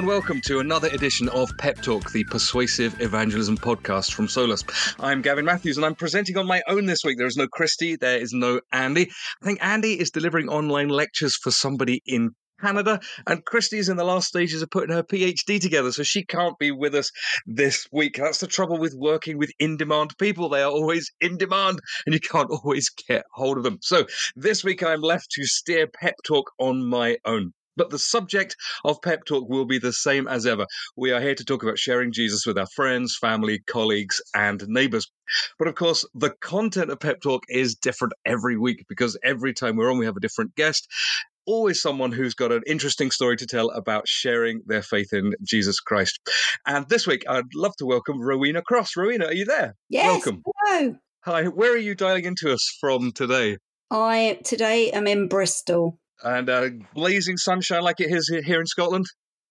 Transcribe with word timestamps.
and 0.00 0.08
welcome 0.08 0.40
to 0.40 0.60
another 0.60 0.88
edition 0.88 1.28
of 1.28 1.50
Pep 1.58 1.82
Talk, 1.82 2.10
the 2.12 2.24
persuasive 2.24 2.98
evangelism 3.02 3.58
podcast 3.58 4.12
from 4.14 4.28
Solas. 4.28 4.64
I'm 4.98 5.20
Gavin 5.20 5.44
Matthews 5.44 5.76
and 5.76 5.84
I'm 5.84 5.94
presenting 5.94 6.38
on 6.38 6.46
my 6.46 6.62
own 6.68 6.86
this 6.86 7.04
week. 7.04 7.18
There 7.18 7.26
is 7.26 7.36
no 7.36 7.46
Christy, 7.46 7.96
there 7.96 8.18
is 8.18 8.32
no 8.32 8.62
Andy. 8.72 9.10
I 9.42 9.44
think 9.44 9.62
Andy 9.62 10.00
is 10.00 10.10
delivering 10.10 10.48
online 10.48 10.88
lectures 10.88 11.36
for 11.36 11.50
somebody 11.50 12.00
in 12.06 12.30
Canada, 12.62 12.98
and 13.26 13.44
Christy's 13.44 13.90
in 13.90 13.98
the 13.98 14.04
last 14.04 14.28
stages 14.28 14.62
of 14.62 14.70
putting 14.70 14.94
her 14.94 15.02
PhD 15.02 15.60
together, 15.60 15.92
so 15.92 16.02
she 16.02 16.24
can't 16.24 16.58
be 16.58 16.70
with 16.70 16.94
us 16.94 17.10
this 17.44 17.86
week. 17.92 18.16
That's 18.16 18.40
the 18.40 18.46
trouble 18.46 18.78
with 18.78 18.94
working 18.96 19.36
with 19.36 19.50
in 19.58 19.76
demand 19.76 20.16
people. 20.16 20.48
They 20.48 20.62
are 20.62 20.70
always 20.70 21.12
in 21.20 21.36
demand, 21.36 21.80
and 22.06 22.14
you 22.14 22.20
can't 22.20 22.50
always 22.64 22.88
get 22.88 23.24
hold 23.34 23.58
of 23.58 23.64
them. 23.64 23.76
So 23.82 24.06
this 24.34 24.64
week 24.64 24.82
I'm 24.82 25.02
left 25.02 25.30
to 25.32 25.44
steer 25.44 25.86
Pep 25.88 26.14
Talk 26.24 26.50
on 26.58 26.86
my 26.86 27.18
own. 27.26 27.52
But 27.76 27.90
the 27.90 27.98
subject 27.98 28.56
of 28.84 29.00
Pep 29.02 29.24
Talk 29.24 29.48
will 29.48 29.64
be 29.64 29.78
the 29.78 29.92
same 29.92 30.28
as 30.28 30.46
ever. 30.46 30.66
We 30.96 31.12
are 31.12 31.20
here 31.20 31.34
to 31.34 31.44
talk 31.44 31.62
about 31.62 31.78
sharing 31.78 32.12
Jesus 32.12 32.46
with 32.46 32.58
our 32.58 32.66
friends, 32.74 33.16
family, 33.20 33.60
colleagues, 33.66 34.20
and 34.34 34.62
neighbors. 34.68 35.10
But 35.58 35.68
of 35.68 35.76
course, 35.76 36.04
the 36.14 36.30
content 36.40 36.90
of 36.90 37.00
Pep 37.00 37.20
Talk 37.22 37.44
is 37.48 37.74
different 37.74 38.14
every 38.24 38.56
week 38.56 38.84
because 38.88 39.18
every 39.22 39.54
time 39.54 39.76
we're 39.76 39.90
on, 39.90 39.98
we 39.98 40.06
have 40.06 40.16
a 40.16 40.20
different 40.20 40.54
guest 40.54 40.88
always 41.46 41.82
someone 41.82 42.12
who's 42.12 42.34
got 42.34 42.52
an 42.52 42.62
interesting 42.66 43.10
story 43.10 43.36
to 43.36 43.46
tell 43.46 43.70
about 43.70 44.06
sharing 44.06 44.62
their 44.66 44.82
faith 44.82 45.12
in 45.12 45.32
Jesus 45.42 45.80
Christ. 45.80 46.20
And 46.66 46.88
this 46.88 47.06
week, 47.06 47.24
I'd 47.28 47.54
love 47.54 47.74
to 47.78 47.86
welcome 47.86 48.20
Rowena 48.20 48.62
Cross. 48.62 48.96
Rowena, 48.96 49.26
are 49.26 49.34
you 49.34 49.44
there? 49.44 49.74
Yes. 49.88 50.06
Welcome. 50.06 50.42
Hello. 50.64 50.96
Hi. 51.24 51.44
Where 51.44 51.72
are 51.72 51.78
you 51.78 51.94
dialing 51.94 52.24
into 52.24 52.52
us 52.52 52.76
from 52.80 53.12
today? 53.12 53.58
I 53.90 54.38
today 54.44 54.90
am 54.92 55.06
in 55.06 55.26
Bristol. 55.26 55.98
And 56.22 56.50
uh, 56.50 56.70
blazing 56.94 57.36
sunshine 57.36 57.82
like 57.82 58.00
it 58.00 58.10
is 58.10 58.28
here 58.28 58.60
in 58.60 58.66
Scotland? 58.66 59.06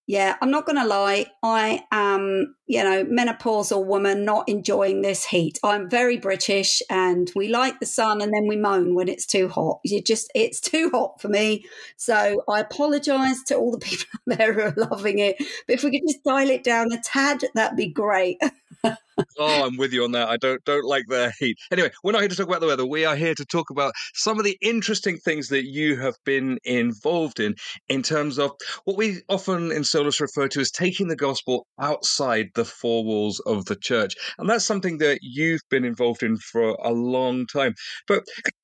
Yeah, 0.10 0.38
I'm 0.42 0.50
not 0.50 0.66
going 0.66 0.80
to 0.82 0.88
lie. 0.88 1.28
I 1.44 1.84
am, 1.92 2.56
you 2.66 2.84
know, 2.84 3.06
menopausal 3.06 3.86
woman 3.86 4.26
not 4.26 4.50
enjoying 4.50 5.04
this 5.04 5.24
heat. 5.24 5.60
I'm 5.64 5.88
very 5.88 6.18
British 6.18 6.82
and 6.90 7.32
we 7.36 7.48
like 7.48 7.80
the 7.80 7.86
sun 7.86 8.20
and 8.20 8.34
then 8.34 8.48
we 8.48 8.58
moan 8.58 8.96
when 8.96 9.08
it's 9.08 9.28
too 9.28 9.50
hot. 9.50 9.82
You 9.84 10.02
just, 10.02 10.32
it's 10.34 10.60
too 10.60 10.90
hot 10.92 11.22
for 11.22 11.28
me. 11.28 11.64
So 11.98 12.44
I 12.50 12.60
apologize 12.60 13.44
to 13.44 13.56
all 13.56 13.72
the 13.72 13.78
people 13.86 14.08
out 14.16 14.38
there 14.38 14.54
who 14.54 14.62
are 14.62 14.90
loving 14.90 15.20
it. 15.20 15.36
But 15.68 15.76
if 15.76 15.84
we 15.84 15.92
could 15.92 16.08
just 16.08 16.24
dial 16.24 16.50
it 16.50 16.64
down 16.64 16.92
a 16.92 17.00
tad, 17.00 17.44
that'd 17.54 17.78
be 17.78 17.90
great. 17.90 18.42
oh, 19.38 19.66
I'm 19.66 19.78
with 19.78 19.94
you 19.94 20.04
on 20.04 20.12
that. 20.14 20.30
I 20.30 20.38
don't 20.38 20.64
don't 20.66 20.86
like 20.86 21.06
the 21.08 21.32
heat. 21.40 21.58
Anyway, 21.72 21.92
we're 22.04 22.12
not 22.12 22.22
here 22.22 22.30
to 22.30 22.36
talk 22.36 22.48
about 22.48 22.62
the 22.62 22.68
weather. 22.68 22.86
We 22.86 23.06
are 23.06 23.16
here 23.16 23.36
to 23.36 23.46
talk 23.46 23.70
about 23.70 23.94
some 24.14 24.40
of 24.40 24.46
the 24.46 24.58
interesting 24.62 25.18
things 25.18 25.50
that 25.50 25.66
you 25.66 25.98
have 25.98 26.16
been 26.26 26.60
involved 26.64 27.40
in, 27.40 27.56
in 27.88 28.04
terms 28.04 28.38
of 28.38 28.52
what 28.86 28.98
we 28.98 29.22
often 29.30 29.72
in 29.72 29.84
Solas 29.84 30.20
refer 30.20 30.48
to 30.50 30.60
as 30.60 30.72
taking 30.72 31.08
the 31.08 31.16
gospel 31.16 31.66
outside 31.80 32.48
the 32.56 32.66
four 32.66 33.04
walls 33.04 33.40
of 33.46 33.66
the 33.66 33.76
church, 33.76 34.16
and 34.38 34.50
that's 34.50 34.66
something 34.66 34.98
that 35.00 35.20
you've 35.22 35.62
been 35.70 35.86
involved 35.86 36.24
in 36.24 36.38
for 36.38 36.78
a 36.84 36.92
long 36.92 37.46
time. 37.48 37.74
But 38.08 38.24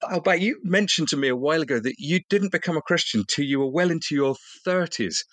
Albert, 0.09 0.39
you 0.39 0.59
mentioned 0.63 1.09
to 1.09 1.17
me 1.17 1.29
a 1.29 1.35
while 1.35 1.61
ago 1.61 1.79
that 1.79 1.95
you 1.97 2.19
didn't 2.29 2.51
become 2.51 2.77
a 2.77 2.81
Christian 2.81 3.23
till 3.27 3.45
you 3.45 3.59
were 3.59 3.71
well 3.71 3.91
into 3.91 4.15
your 4.15 4.35
thirties 4.63 5.23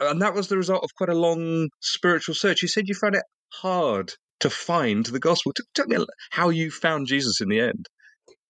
and 0.00 0.22
that 0.22 0.34
was 0.34 0.48
the 0.48 0.56
result 0.56 0.84
of 0.84 0.94
quite 0.94 1.08
a 1.08 1.14
long 1.14 1.70
spiritual 1.80 2.34
search. 2.34 2.62
You 2.62 2.68
said 2.68 2.88
you 2.88 2.94
found 2.94 3.16
it 3.16 3.24
hard 3.52 4.12
to 4.40 4.50
find 4.50 5.06
the 5.06 5.18
gospel. 5.18 5.52
Tell 5.74 5.86
me 5.86 6.04
how 6.30 6.48
you 6.48 6.70
found 6.70 7.06
Jesus 7.06 7.40
in 7.40 7.48
the 7.48 7.60
end. 7.60 7.86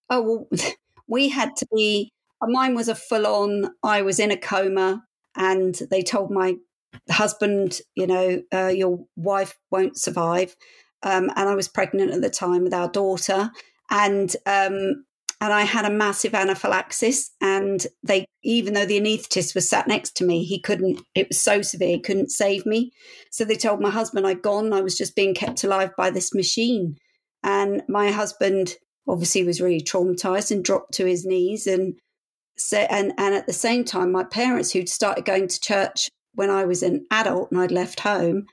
Oh, 0.09 0.47
well, 0.51 0.61
we 1.07 1.29
had 1.29 1.55
to 1.57 1.67
be, 1.73 2.11
mine 2.41 2.75
was 2.75 2.87
a 2.87 2.95
full 2.95 3.25
on, 3.25 3.71
I 3.83 4.01
was 4.01 4.19
in 4.19 4.31
a 4.31 4.37
coma, 4.37 5.03
and 5.35 5.79
they 5.89 6.01
told 6.01 6.31
my 6.31 6.55
husband, 7.09 7.81
you 7.95 8.07
know, 8.07 8.41
uh, 8.53 8.67
your 8.67 9.05
wife 9.15 9.55
won't 9.71 9.97
survive. 9.97 10.55
Um, 11.03 11.29
and 11.35 11.47
I 11.47 11.55
was 11.55 11.67
pregnant 11.67 12.11
at 12.11 12.21
the 12.21 12.29
time 12.29 12.63
with 12.63 12.73
our 12.73 12.89
daughter. 12.89 13.51
And 13.89 14.35
um, 14.45 15.05
and 15.41 15.53
I 15.53 15.63
had 15.63 15.85
a 15.85 15.89
massive 15.89 16.33
anaphylaxis. 16.33 17.31
And 17.41 17.85
they, 18.03 18.25
even 18.43 18.73
though 18.73 18.85
the 18.85 18.99
anaesthetist 18.99 19.55
was 19.55 19.69
sat 19.69 19.87
next 19.87 20.15
to 20.17 20.25
me, 20.25 20.43
he 20.43 20.59
couldn't. 20.59 21.01
It 21.15 21.29
was 21.29 21.41
so 21.41 21.61
severe, 21.61 21.89
he 21.89 21.99
couldn't 21.99 22.31
save 22.31 22.65
me. 22.65 22.91
So 23.31 23.45
they 23.45 23.55
told 23.55 23.79
my 23.79 23.89
husband 23.89 24.27
I'd 24.27 24.41
gone. 24.41 24.73
I 24.73 24.81
was 24.81 24.97
just 24.97 25.15
being 25.15 25.33
kept 25.33 25.63
alive 25.63 25.91
by 25.97 26.09
this 26.09 26.33
machine. 26.33 26.97
And 27.43 27.83
my 27.87 28.11
husband 28.11 28.75
obviously 29.07 29.43
was 29.43 29.61
really 29.61 29.81
traumatized 29.81 30.51
and 30.51 30.63
dropped 30.63 30.93
to 30.95 31.05
his 31.05 31.25
knees. 31.25 31.67
And 31.67 31.97
so, 32.57 32.79
and 32.89 33.13
and 33.17 33.33
at 33.33 33.47
the 33.47 33.53
same 33.53 33.85
time, 33.85 34.11
my 34.11 34.25
parents, 34.25 34.71
who'd 34.71 34.89
started 34.89 35.23
going 35.23 35.47
to 35.47 35.59
church 35.59 36.09
when 36.33 36.49
I 36.49 36.65
was 36.65 36.83
an 36.83 37.05
adult 37.11 37.51
and 37.51 37.61
I'd 37.61 37.71
left 37.71 38.01
home, 38.01 38.45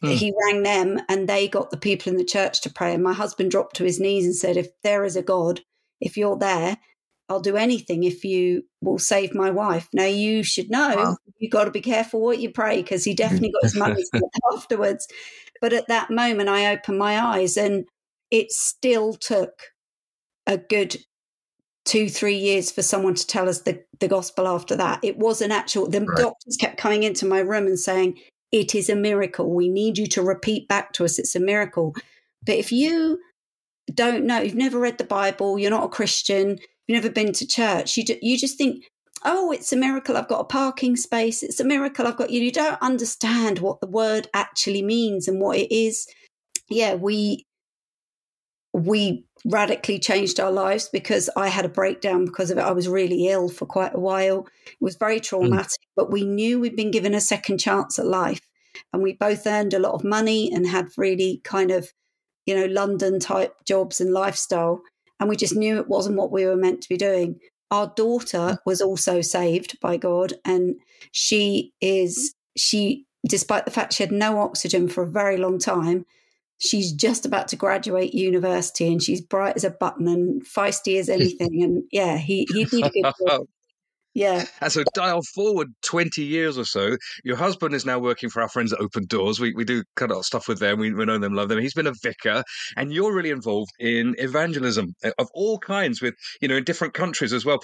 Hmm. 0.00 0.10
He 0.10 0.34
rang 0.44 0.62
them 0.62 1.00
and 1.08 1.28
they 1.28 1.48
got 1.48 1.70
the 1.70 1.76
people 1.76 2.10
in 2.10 2.18
the 2.18 2.24
church 2.24 2.60
to 2.62 2.70
pray. 2.72 2.94
And 2.94 3.02
my 3.02 3.12
husband 3.12 3.50
dropped 3.50 3.76
to 3.76 3.84
his 3.84 4.00
knees 4.00 4.24
and 4.24 4.34
said, 4.34 4.56
If 4.56 4.68
there 4.82 5.04
is 5.04 5.16
a 5.16 5.22
God, 5.22 5.60
if 6.02 6.16
you're 6.16 6.36
there, 6.36 6.76
I'll 7.28 7.40
do 7.40 7.56
anything 7.56 8.04
if 8.04 8.24
you 8.24 8.64
will 8.82 8.98
save 8.98 9.34
my 9.34 9.50
wife. 9.50 9.88
Now 9.94 10.04
you 10.04 10.42
should 10.42 10.70
know 10.70 10.94
wow. 10.96 11.16
you've 11.38 11.52
got 11.52 11.64
to 11.64 11.70
be 11.70 11.80
careful 11.80 12.20
what 12.20 12.40
you 12.40 12.50
pray 12.50 12.82
because 12.82 13.04
he 13.04 13.14
definitely 13.24 13.52
got 13.52 13.62
his 13.62 13.76
money 13.76 14.04
afterwards. 14.52 15.08
But 15.60 15.72
at 15.72 15.88
that 15.88 16.10
moment, 16.10 16.48
I 16.48 16.74
opened 16.74 16.98
my 16.98 17.18
eyes, 17.18 17.56
and 17.56 17.86
it 18.30 18.50
still 18.50 19.14
took 19.14 19.52
a 20.46 20.58
good 20.58 20.96
two, 21.84 22.08
three 22.08 22.36
years 22.36 22.70
for 22.70 22.82
someone 22.82 23.14
to 23.14 23.26
tell 23.26 23.48
us 23.48 23.62
the, 23.62 23.82
the 24.00 24.08
gospel 24.08 24.46
after 24.46 24.76
that. 24.76 25.00
It 25.02 25.18
was 25.18 25.40
an 25.40 25.52
actual, 25.52 25.88
the 25.88 26.00
right. 26.00 26.18
doctors 26.18 26.56
kept 26.56 26.78
coming 26.78 27.02
into 27.02 27.26
my 27.26 27.38
room 27.38 27.66
and 27.66 27.78
saying, 27.78 28.18
It 28.50 28.74
is 28.74 28.90
a 28.90 28.96
miracle. 28.96 29.54
We 29.54 29.68
need 29.68 29.98
you 29.98 30.06
to 30.08 30.22
repeat 30.22 30.68
back 30.68 30.92
to 30.94 31.04
us, 31.04 31.18
it's 31.18 31.36
a 31.36 31.40
miracle. 31.40 31.94
But 32.44 32.56
if 32.56 32.72
you 32.72 33.20
don't 33.92 34.24
know, 34.24 34.40
you've 34.40 34.54
never 34.54 34.78
read 34.78 34.98
the 34.98 35.04
Bible, 35.04 35.58
you're 35.58 35.70
not 35.70 35.84
a 35.84 35.88
Christian, 35.88 36.58
you've 36.86 37.02
never 37.02 37.10
been 37.10 37.32
to 37.32 37.46
church, 37.46 37.96
you, 37.96 38.04
you 38.20 38.38
just 38.38 38.58
think, 38.58 38.84
oh, 39.24 39.52
it's 39.52 39.72
a 39.72 39.76
miracle 39.76 40.16
I've 40.16 40.28
got 40.28 40.40
a 40.40 40.44
parking 40.44 40.96
space, 40.96 41.42
it's 41.42 41.60
a 41.60 41.64
miracle 41.64 42.06
I've 42.06 42.16
got 42.16 42.30
you. 42.30 42.42
You 42.42 42.52
don't 42.52 42.80
understand 42.82 43.60
what 43.60 43.80
the 43.80 43.86
word 43.86 44.28
actually 44.34 44.82
means 44.82 45.28
and 45.28 45.40
what 45.40 45.58
it 45.58 45.72
is. 45.74 46.06
Yeah, 46.68 46.94
we 46.94 47.46
we 48.74 49.24
radically 49.44 49.98
changed 49.98 50.40
our 50.40 50.50
lives 50.50 50.88
because 50.90 51.28
I 51.36 51.48
had 51.48 51.64
a 51.64 51.70
breakdown 51.70 52.24
because 52.24 52.50
of 52.50 52.58
it. 52.58 52.62
I 52.62 52.72
was 52.72 52.88
really 52.88 53.28
ill 53.28 53.48
for 53.48 53.66
quite 53.66 53.94
a 53.94 54.00
while. 54.00 54.46
It 54.66 54.76
was 54.80 54.96
very 54.96 55.20
mm. 55.20 55.24
traumatic, 55.24 55.66
mm. 55.66 55.94
but 55.94 56.10
we 56.10 56.24
knew 56.24 56.58
we'd 56.58 56.76
been 56.76 56.90
given 56.90 57.14
a 57.14 57.20
second 57.20 57.58
chance 57.58 57.98
at 57.98 58.06
life. 58.06 58.40
And 58.92 59.02
we 59.02 59.12
both 59.12 59.46
earned 59.46 59.74
a 59.74 59.78
lot 59.78 59.92
of 59.92 60.04
money 60.04 60.50
and 60.50 60.66
had 60.66 60.88
really 60.96 61.42
kind 61.44 61.70
of 61.70 61.92
you 62.46 62.54
know, 62.54 62.66
London 62.66 63.20
type 63.20 63.54
jobs 63.64 64.00
and 64.00 64.12
lifestyle. 64.12 64.82
And 65.20 65.28
we 65.28 65.36
just 65.36 65.54
knew 65.54 65.78
it 65.78 65.88
wasn't 65.88 66.16
what 66.16 66.32
we 66.32 66.44
were 66.46 66.56
meant 66.56 66.82
to 66.82 66.88
be 66.88 66.96
doing. 66.96 67.38
Our 67.70 67.92
daughter 67.96 68.38
mm. 68.38 68.58
was 68.66 68.80
also 68.80 69.20
saved 69.20 69.78
by 69.80 69.96
God. 69.96 70.34
And 70.44 70.76
she 71.12 71.72
is, 71.80 72.34
she, 72.56 73.06
despite 73.26 73.64
the 73.64 73.70
fact 73.70 73.94
she 73.94 74.02
had 74.02 74.12
no 74.12 74.40
oxygen 74.40 74.88
for 74.88 75.02
a 75.02 75.10
very 75.10 75.36
long 75.36 75.58
time, 75.58 76.04
she's 76.58 76.92
just 76.92 77.26
about 77.26 77.48
to 77.48 77.56
graduate 77.56 78.14
university 78.14 78.86
and 78.86 79.02
she's 79.02 79.20
bright 79.20 79.56
as 79.56 79.64
a 79.64 79.70
button 79.70 80.08
and 80.08 80.44
feisty 80.44 80.98
as 80.98 81.08
anything. 81.08 81.62
And 81.62 81.84
yeah, 81.92 82.16
he, 82.16 82.46
he'd 82.52 82.70
did 82.70 82.86
a 82.86 82.90
good 82.90 83.12
job. 83.26 83.46
Yeah. 84.14 84.44
And 84.60 84.70
so 84.70 84.82
dial 84.94 85.22
forward 85.34 85.68
20 85.82 86.22
years 86.22 86.58
or 86.58 86.64
so. 86.64 86.96
Your 87.24 87.36
husband 87.36 87.74
is 87.74 87.86
now 87.86 87.98
working 87.98 88.28
for 88.28 88.42
our 88.42 88.48
friends 88.48 88.72
at 88.72 88.80
Open 88.80 89.06
Doors. 89.06 89.40
We, 89.40 89.54
we 89.54 89.64
do 89.64 89.84
kind 89.96 90.12
of 90.12 90.24
stuff 90.26 90.48
with 90.48 90.58
them. 90.58 90.78
We, 90.78 90.92
we 90.92 91.04
know 91.06 91.18
them, 91.18 91.34
love 91.34 91.48
them. 91.48 91.58
He's 91.58 91.74
been 91.74 91.86
a 91.86 91.94
vicar 92.02 92.44
and 92.76 92.92
you're 92.92 93.14
really 93.14 93.30
involved 93.30 93.70
in 93.78 94.14
evangelism 94.18 94.94
uh, 95.02 95.12
of 95.18 95.28
all 95.34 95.58
kinds 95.58 96.02
with, 96.02 96.14
you 96.40 96.48
know, 96.48 96.56
in 96.56 96.64
different 96.64 96.94
countries 96.94 97.32
as 97.32 97.44
well. 97.44 97.60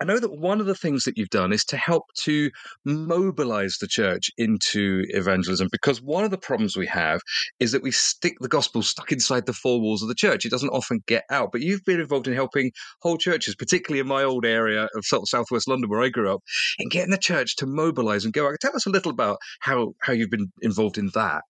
I 0.00 0.06
know 0.06 0.18
that 0.18 0.38
one 0.38 0.60
of 0.60 0.66
the 0.66 0.74
things 0.74 1.04
that 1.04 1.18
you've 1.18 1.28
done 1.28 1.52
is 1.52 1.64
to 1.66 1.76
help 1.76 2.04
to 2.22 2.50
mobilize 2.86 3.76
the 3.78 3.86
church 3.86 4.30
into 4.38 5.04
evangelism 5.10 5.68
because 5.70 6.00
one 6.00 6.24
of 6.24 6.30
the 6.30 6.38
problems 6.38 6.74
we 6.74 6.86
have 6.86 7.20
is 7.58 7.72
that 7.72 7.82
we 7.82 7.90
stick 7.90 8.36
the 8.40 8.48
gospel 8.48 8.82
stuck 8.82 9.12
inside 9.12 9.44
the 9.44 9.52
four 9.52 9.78
walls 9.78 10.02
of 10.02 10.08
the 10.08 10.14
church. 10.14 10.46
It 10.46 10.50
doesn't 10.50 10.70
often 10.70 11.02
get 11.06 11.24
out. 11.30 11.52
But 11.52 11.60
you've 11.60 11.84
been 11.84 12.00
involved 12.00 12.28
in 12.28 12.34
helping 12.34 12.72
whole 13.02 13.18
churches, 13.18 13.54
particularly 13.54 14.00
in 14.00 14.06
my 14.06 14.22
old 14.22 14.46
area 14.46 14.88
of 14.94 15.04
southwest 15.04 15.68
London 15.68 15.90
where 15.90 16.02
I 16.02 16.08
grew 16.08 16.32
up, 16.32 16.40
in 16.78 16.88
getting 16.88 17.10
the 17.10 17.18
church 17.18 17.56
to 17.56 17.66
mobilize 17.66 18.24
and 18.24 18.32
go 18.32 18.48
out. 18.48 18.56
Tell 18.60 18.74
us 18.74 18.86
a 18.86 18.90
little 18.90 19.12
about 19.12 19.36
how, 19.60 19.92
how 20.00 20.14
you've 20.14 20.30
been 20.30 20.50
involved 20.62 20.96
in 20.96 21.10
that. 21.14 21.42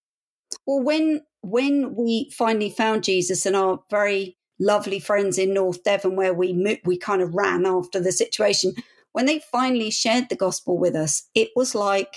Well, 0.67 0.82
when 0.82 1.20
when 1.43 1.94
we 1.94 2.31
finally 2.37 2.70
found 2.70 3.05
Jesus 3.05 3.47
and 3.47 3.56
our 3.56 3.79
very 3.91 4.37
lovely 4.61 5.01
friends 5.01 5.39
in 5.39 5.55
North 5.55 5.83
Devon 5.83 6.15
where 6.15 6.35
we 6.35 6.79
we 6.85 6.97
kind 6.97 7.23
of 7.23 7.35
ran 7.35 7.67
after 7.67 7.99
the 7.99 8.12
situation. 8.12 8.75
When 9.12 9.27
they 9.27 9.41
finally 9.51 9.91
shared 9.91 10.29
the 10.29 10.37
gospel 10.37 10.79
with 10.79 10.95
us, 10.95 11.29
it 11.35 11.49
was 11.57 11.75
like 11.75 12.15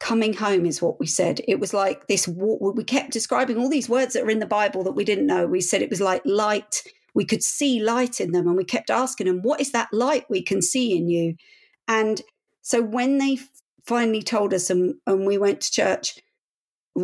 coming 0.00 0.34
home 0.34 0.66
is 0.66 0.82
what 0.82 1.00
we 1.00 1.06
said. 1.06 1.40
It 1.48 1.60
was 1.60 1.72
like 1.72 2.06
this. 2.08 2.28
We 2.28 2.84
kept 2.84 3.12
describing 3.12 3.56
all 3.56 3.70
these 3.70 3.88
words 3.88 4.12
that 4.12 4.24
are 4.24 4.30
in 4.30 4.40
the 4.40 4.46
Bible 4.46 4.84
that 4.84 4.92
we 4.92 5.04
didn't 5.04 5.26
know. 5.26 5.46
We 5.46 5.60
said 5.60 5.80
it 5.80 5.90
was 5.90 6.00
like 6.00 6.22
light. 6.26 6.82
We 7.14 7.24
could 7.24 7.42
see 7.42 7.80
light 7.80 8.20
in 8.20 8.32
them, 8.32 8.46
and 8.46 8.56
we 8.56 8.64
kept 8.64 8.90
asking 8.90 9.28
them, 9.28 9.42
"What 9.42 9.60
is 9.60 9.72
that 9.72 9.88
light 9.92 10.26
we 10.28 10.42
can 10.42 10.60
see 10.60 10.96
in 10.96 11.08
you?" 11.08 11.36
And 11.86 12.20
so 12.62 12.82
when 12.82 13.18
they 13.18 13.38
finally 13.86 14.22
told 14.22 14.52
us 14.52 14.68
and, 14.68 14.96
and 15.06 15.26
we 15.26 15.38
went 15.38 15.62
to 15.62 15.72
church, 15.72 16.18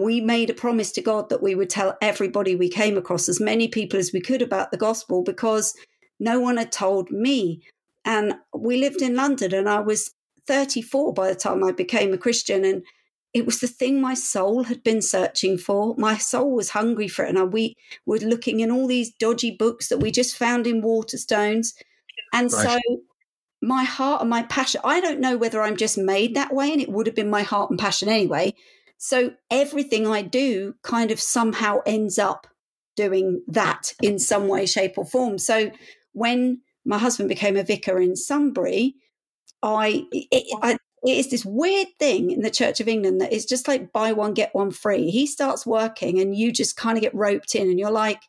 we 0.02 0.20
made 0.20 0.50
a 0.50 0.54
promise 0.54 0.92
to 0.92 1.02
God 1.02 1.28
that 1.28 1.42
we 1.42 1.54
would 1.54 1.70
tell 1.70 1.96
everybody 2.00 2.56
we 2.56 2.68
came 2.68 2.96
across, 2.96 3.28
as 3.28 3.40
many 3.40 3.68
people 3.68 3.98
as 3.98 4.12
we 4.12 4.20
could, 4.20 4.42
about 4.42 4.70
the 4.70 4.76
gospel 4.76 5.22
because 5.22 5.74
no 6.18 6.40
one 6.40 6.56
had 6.56 6.72
told 6.72 7.10
me. 7.10 7.62
And 8.04 8.34
we 8.56 8.76
lived 8.76 9.02
in 9.02 9.14
London 9.14 9.54
and 9.54 9.68
I 9.68 9.80
was 9.80 10.10
34 10.46 11.14
by 11.14 11.28
the 11.28 11.34
time 11.34 11.64
I 11.64 11.72
became 11.72 12.12
a 12.12 12.18
Christian. 12.18 12.64
And 12.64 12.82
it 13.32 13.46
was 13.46 13.60
the 13.60 13.66
thing 13.66 14.00
my 14.00 14.14
soul 14.14 14.64
had 14.64 14.82
been 14.82 15.02
searching 15.02 15.58
for. 15.58 15.94
My 15.96 16.16
soul 16.16 16.52
was 16.52 16.70
hungry 16.70 17.08
for 17.08 17.24
it. 17.24 17.34
And 17.34 17.52
we 17.52 17.74
were 18.06 18.18
looking 18.18 18.60
in 18.60 18.70
all 18.70 18.86
these 18.86 19.12
dodgy 19.14 19.50
books 19.50 19.88
that 19.88 19.98
we 19.98 20.10
just 20.10 20.36
found 20.36 20.66
in 20.66 20.82
Waterstones. 20.82 21.74
And 22.32 22.52
right. 22.52 22.80
so 22.82 22.98
my 23.62 23.84
heart 23.84 24.20
and 24.20 24.30
my 24.30 24.42
passion, 24.42 24.80
I 24.84 25.00
don't 25.00 25.20
know 25.20 25.36
whether 25.36 25.62
I'm 25.62 25.76
just 25.76 25.96
made 25.96 26.34
that 26.34 26.54
way, 26.54 26.72
and 26.72 26.80
it 26.80 26.90
would 26.90 27.06
have 27.06 27.16
been 27.16 27.30
my 27.30 27.42
heart 27.42 27.70
and 27.70 27.78
passion 27.78 28.08
anyway. 28.08 28.54
So 28.98 29.34
everything 29.50 30.06
I 30.06 30.22
do 30.22 30.74
kind 30.82 31.10
of 31.10 31.20
somehow 31.20 31.80
ends 31.86 32.18
up 32.18 32.46
doing 32.96 33.42
that 33.48 33.92
in 34.02 34.18
some 34.18 34.48
way, 34.48 34.66
shape, 34.66 34.96
or 34.96 35.04
form. 35.04 35.38
So 35.38 35.70
when 36.12 36.60
my 36.84 36.98
husband 36.98 37.28
became 37.28 37.56
a 37.56 37.62
vicar 37.62 38.00
in 38.00 38.16
Sunbury, 38.16 38.94
I 39.62 40.04
it, 40.12 40.58
I, 40.62 40.78
it 41.02 41.18
is 41.18 41.30
this 41.30 41.44
weird 41.44 41.88
thing 41.98 42.30
in 42.30 42.40
the 42.40 42.50
Church 42.50 42.80
of 42.80 42.88
England 42.88 43.20
that 43.20 43.32
is 43.32 43.44
just 43.44 43.68
like 43.68 43.92
buy 43.92 44.12
one 44.12 44.32
get 44.32 44.54
one 44.54 44.70
free. 44.70 45.10
He 45.10 45.26
starts 45.26 45.66
working, 45.66 46.20
and 46.20 46.34
you 46.36 46.52
just 46.52 46.76
kind 46.76 46.96
of 46.96 47.02
get 47.02 47.14
roped 47.14 47.54
in, 47.54 47.68
and 47.68 47.78
you're 47.78 47.90
like, 47.90 48.22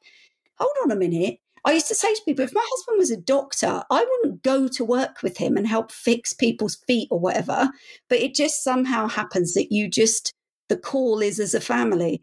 hold 0.57 0.75
on 0.83 0.91
a 0.91 0.95
minute. 0.95 1.39
I 1.63 1.71
used 1.71 1.87
to 1.87 1.95
say 1.95 2.13
to 2.13 2.21
people, 2.25 2.45
if 2.45 2.53
my 2.53 2.63
husband 2.63 2.99
was 2.99 3.09
a 3.09 3.17
doctor, 3.17 3.83
I 3.89 4.05
wouldn't 4.05 4.43
go 4.43 4.67
to 4.67 4.85
work 4.85 5.23
with 5.23 5.37
him 5.37 5.57
and 5.57 5.65
help 5.65 5.91
fix 5.91 6.31
people's 6.31 6.75
feet 6.87 7.07
or 7.09 7.19
whatever. 7.19 7.71
But 8.07 8.19
it 8.19 8.35
just 8.35 8.63
somehow 8.63 9.07
happens 9.07 9.55
that 9.55 9.71
you 9.71 9.89
just, 9.89 10.31
the 10.69 10.77
call 10.77 11.21
is 11.21 11.39
as 11.39 11.53
a 11.53 11.61
family. 11.61 12.21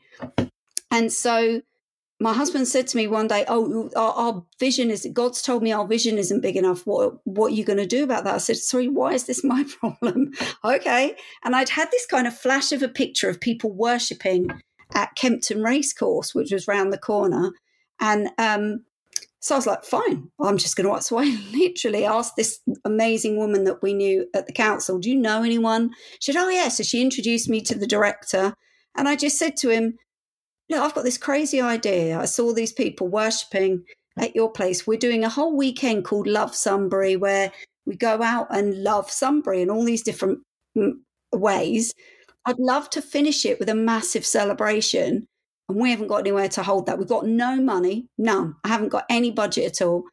And 0.91 1.13
so 1.13 1.63
my 2.23 2.33
husband 2.33 2.69
said 2.69 2.87
to 2.89 2.97
me 2.97 3.09
one 3.09 3.27
day, 3.27 3.45
"Oh, 3.49 3.91
our, 3.97 4.13
our, 4.13 4.45
vision 4.61 4.91
is 4.91 5.07
God's 5.13 5.43
told 5.43 5.63
me 5.63 5.73
our 5.73 5.87
vision 5.87 6.19
isn't 6.19 6.41
big 6.41 6.57
enough. 6.57 6.87
What 6.87 7.15
what 7.25 7.53
are 7.53 7.55
you 7.55 7.65
going 7.65 7.79
to 7.79 7.87
do 7.87 8.05
about 8.05 8.25
that?" 8.25 8.35
I 8.35 8.39
said, 8.39 8.59
"Sorry, 8.59 8.89
why 8.89 9.15
is 9.15 9.25
this 9.25 9.43
my 9.43 9.65
problem?" 9.81 10.33
okay, 10.65 11.17
and 11.43 11.57
I'd 11.57 11.71
had 11.71 11.91
this 11.91 12.07
kind 12.07 12.27
of 12.27 12.39
flash 12.39 12.71
of 12.71 12.83
a 12.83 12.89
picture 12.89 13.29
of 13.29 13.41
people 13.41 13.73
worshiping 13.73 14.49
at 14.95 15.17
Kempton 15.17 15.63
Racecourse, 15.63 16.35
which 16.35 16.53
was 16.53 16.69
round 16.69 16.93
the 16.93 16.99
corner, 16.99 17.51
and 17.99 18.29
um, 18.39 18.85
so 19.43 19.57
I 19.57 19.59
was 19.59 19.67
like, 19.67 19.85
fine, 19.85 20.31
I'm 20.41 20.57
just 20.57 20.77
going 20.77 20.89
to. 20.89 21.03
So 21.03 21.19
I 21.19 21.25
literally 21.53 22.05
asked 22.05 22.37
this 22.37 22.61
amazing 22.85 23.37
woman 23.37 23.65
that 23.65 23.83
we 23.83 23.93
knew 23.93 24.25
at 24.35 24.47
the 24.47 24.53
council, 24.53 25.01
do 25.01 25.11
you 25.11 25.17
know 25.17 25.43
anyone? 25.43 25.91
She 26.21 26.33
said, 26.33 26.41
oh, 26.41 26.49
yeah. 26.49 26.69
So 26.69 26.85
she 26.85 27.03
introduced 27.03 27.49
me 27.49 27.61
to 27.63 27.77
the 27.77 27.89
director. 27.89 28.55
And 28.97 29.09
I 29.09 29.17
just 29.17 29.41
said 29.41 29.57
to 29.57 29.71
him, 29.71 29.99
look, 30.71 30.81
I've 30.81 30.95
got 30.95 31.03
this 31.03 31.19
crazy 31.19 31.61
idea. 31.61 32.21
I 32.21 32.27
saw 32.27 32.53
these 32.53 32.73
people 32.73 33.09
worshipping 33.09 33.83
at 34.17 34.37
your 34.37 34.49
place. 34.49 34.87
We're 34.87 34.97
doing 34.97 35.25
a 35.25 35.29
whole 35.29 35.57
weekend 35.57 36.05
called 36.05 36.29
Love 36.29 36.55
Sunbury 36.55 37.17
where 37.17 37.51
we 37.85 37.97
go 37.97 38.23
out 38.23 38.47
and 38.51 38.85
love 38.85 39.11
Sunbury 39.11 39.61
in 39.61 39.71
all 39.71 39.85
these 39.85 40.05
different 40.05 40.39
mm, 40.79 40.93
ways. 41.33 41.93
I'd 42.47 42.61
love 42.61 42.91
to 42.91 43.03
finish 43.03 43.45
it 43.45 43.59
with 43.59 43.69
a 43.69 43.75
massive 43.75 44.25
celebration 44.25 45.27
and 45.73 45.81
we 45.81 45.91
haven't 45.91 46.09
got 46.09 46.19
anywhere 46.19 46.49
to 46.51 46.63
hold 46.63 46.85
that. 46.85 46.99
We've 46.99 47.09
got 47.09 47.27
no 47.27 47.57
money, 47.57 48.07
none. 48.19 48.57
I 48.63 48.69
haven't 48.69 48.91
got 48.91 49.07
any 49.09 49.31
budget 49.31 49.65
at 49.65 49.87
all. 49.87 50.05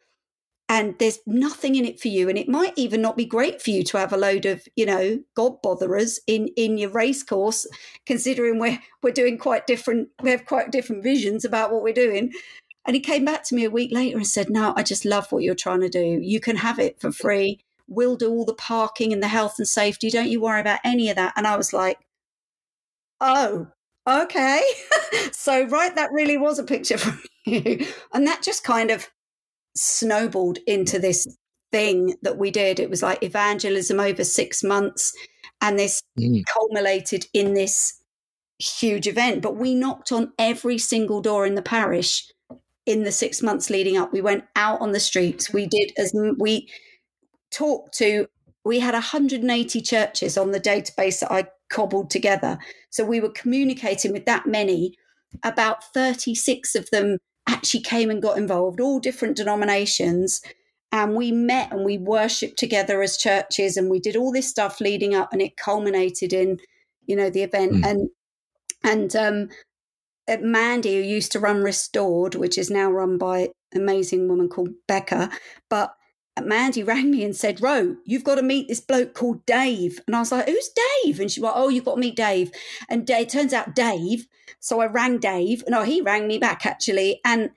And 0.69 0.95
there's 1.00 1.19
nothing 1.25 1.75
in 1.75 1.83
it 1.83 2.00
for 2.00 2.07
you. 2.07 2.29
And 2.29 2.38
it 2.38 2.47
might 2.47 2.73
even 2.77 3.01
not 3.01 3.17
be 3.17 3.25
great 3.25 3.61
for 3.61 3.71
you 3.71 3.83
to 3.83 3.97
have 3.97 4.13
a 4.13 4.17
load 4.17 4.45
of, 4.45 4.65
you 4.77 4.85
know, 4.85 5.19
God 5.35 5.61
botherers 5.61 6.19
in, 6.27 6.47
in 6.56 6.77
your 6.77 6.91
race 6.91 7.23
course, 7.23 7.67
considering 8.06 8.57
we're 8.59 8.79
we're 9.03 9.11
doing 9.11 9.38
quite 9.38 9.67
different, 9.67 10.09
we 10.21 10.29
have 10.29 10.45
quite 10.45 10.71
different 10.71 11.03
visions 11.03 11.44
about 11.44 11.73
what 11.73 11.83
we're 11.83 11.94
doing. 11.94 12.31
And 12.85 12.95
he 12.95 13.01
came 13.01 13.25
back 13.25 13.44
to 13.45 13.56
me 13.56 13.65
a 13.65 13.69
week 13.69 13.91
later 13.91 14.15
and 14.15 14.27
said, 14.27 14.50
No, 14.50 14.73
I 14.77 14.83
just 14.83 15.03
love 15.03 15.29
what 15.31 15.44
you're 15.44 15.56
trying 15.56 15.81
to 15.81 15.89
do. 15.89 16.19
You 16.21 16.39
can 16.39 16.56
have 16.56 16.79
it 16.79 17.01
for 17.01 17.11
free. 17.11 17.59
We'll 17.88 18.15
do 18.15 18.29
all 18.29 18.45
the 18.45 18.53
parking 18.53 19.11
and 19.11 19.21
the 19.21 19.27
health 19.27 19.56
and 19.57 19.67
safety. 19.67 20.09
Don't 20.09 20.29
you 20.29 20.39
worry 20.39 20.61
about 20.61 20.79
any 20.85 21.09
of 21.09 21.17
that. 21.17 21.33
And 21.35 21.45
I 21.47 21.57
was 21.57 21.73
like, 21.73 21.97
Oh, 23.19 23.67
okay. 24.07 24.62
so, 25.31 25.66
right, 25.68 25.96
that 25.96 26.12
really 26.12 26.38
was 26.38 26.60
a 26.60 26.63
picture 26.63 26.98
from 27.00 27.22
you. 27.46 27.86
And 28.13 28.28
that 28.28 28.44
just 28.44 28.63
kind 28.63 28.92
of 28.92 29.10
snowballed 29.75 30.60
into 30.68 31.00
this 31.00 31.28
thing 31.72 32.16
that 32.22 32.38
we 32.38 32.51
did. 32.51 32.80
It 32.80 32.90
was 32.90 33.04
like 33.04 33.24
evangelism 33.24 34.00
over 34.00 34.24
six 34.24 34.63
months. 34.63 35.13
And 35.62 35.78
this 35.78 36.01
mm. 36.18 36.44
culminated 36.54 37.25
in 37.34 37.54
this 37.54 38.00
huge 38.60 39.07
event. 39.07 39.42
But 39.42 39.56
we 39.56 39.75
knocked 39.75 40.12
on 40.12 40.34
every 40.38 40.78
single 40.78 41.22
door 41.22 41.45
in 41.45 41.56
the 41.56 41.62
parish 41.62 42.30
in 42.86 43.04
the 43.04 43.12
six 43.12 43.42
months 43.42 43.69
leading 43.69 43.98
up. 43.98 44.12
We 44.12 44.22
went 44.22 44.45
out 44.56 44.81
on 44.81 44.92
the 44.92 45.00
streets. 45.00 45.54
We 45.54 45.68
did 45.68 45.92
as 45.98 46.13
we 46.38 46.68
talked 47.52 47.94
to, 47.98 48.28
we 48.63 48.80
had 48.80 48.94
180 48.94 49.81
churches 49.81 50.38
on 50.38 50.52
the 50.52 50.60
database 50.60 51.19
that 51.19 51.31
I 51.31 51.48
cobbled 51.69 52.10
together. 52.10 52.57
So 52.89 53.06
we 53.06 53.19
were 53.19 53.30
communicating 53.30 54.12
with 54.12 54.25
that 54.25 54.45
many. 54.45 54.95
About 55.44 55.83
36 55.94 56.75
of 56.75 56.89
them 56.89 57.18
actually 57.48 57.81
came 57.81 58.10
and 58.10 58.21
got 58.21 58.38
involved, 58.38 58.80
all 58.80 59.00
different 59.00 59.38
denominations. 59.38 60.42
And 60.92 61.16
we 61.16 61.31
met 61.31 61.71
and 61.71 61.86
we 61.86 61.98
worshipped 61.98 62.57
together 62.57 63.01
as 63.01 63.18
churches 63.18 63.77
and 63.77 63.89
we 63.89 64.00
did 64.00 64.16
all 64.16 64.31
this 64.31 64.50
stuff 64.50 64.81
leading 64.81 65.13
up 65.13 65.31
and 65.31 65.42
it 65.42 65.56
culminated 65.56 66.33
in, 66.33 66.57
you 67.06 67.16
know, 67.16 67.30
the 67.30 67.44
event. 67.44 67.74
Mm. 67.74 67.86
And 67.86 68.10
and 68.83 69.16
um 69.16 69.50
Mandy, 70.42 70.95
who 70.95 71.01
used 71.01 71.31
to 71.31 71.39
run 71.39 71.63
Restored, 71.63 72.36
which 72.36 72.57
is 72.57 72.69
now 72.69 72.92
run 72.92 73.18
by 73.18 73.50
an 73.74 73.81
amazing 73.81 74.27
woman 74.27 74.48
called 74.48 74.69
Becca, 74.88 75.31
but 75.69 75.95
Mandy 76.45 76.83
rang 76.83 77.12
me 77.12 77.24
and 77.24 77.36
said, 77.36 77.62
Ro, 77.62 77.95
you've 78.06 78.24
got 78.24 78.36
to 78.36 78.41
meet 78.41 78.68
this 78.68 78.80
bloke 78.80 79.13
called 79.13 79.45
Dave. 79.45 80.00
And 80.07 80.15
I 80.15 80.19
was 80.19 80.31
like, 80.31 80.47
who's 80.47 80.69
Dave? 81.03 81.19
And 81.19 81.31
she 81.31 81.39
was 81.41 81.50
like, 81.50 81.57
oh, 81.57 81.69
you've 81.69 81.86
got 81.86 81.95
to 81.95 82.01
meet 82.01 82.15
Dave. 82.15 82.51
And 82.89 83.06
Dave, 83.06 83.24
it 83.24 83.30
turns 83.30 83.53
out 83.53 83.75
Dave. 83.75 84.27
So 84.59 84.80
I 84.80 84.88
rang 84.88 85.19
Dave. 85.19 85.63
No, 85.68 85.83
he 85.83 86.01
rang 86.01 86.27
me 86.27 86.38
back 86.38 86.65
actually. 86.65 87.21
And 87.25 87.51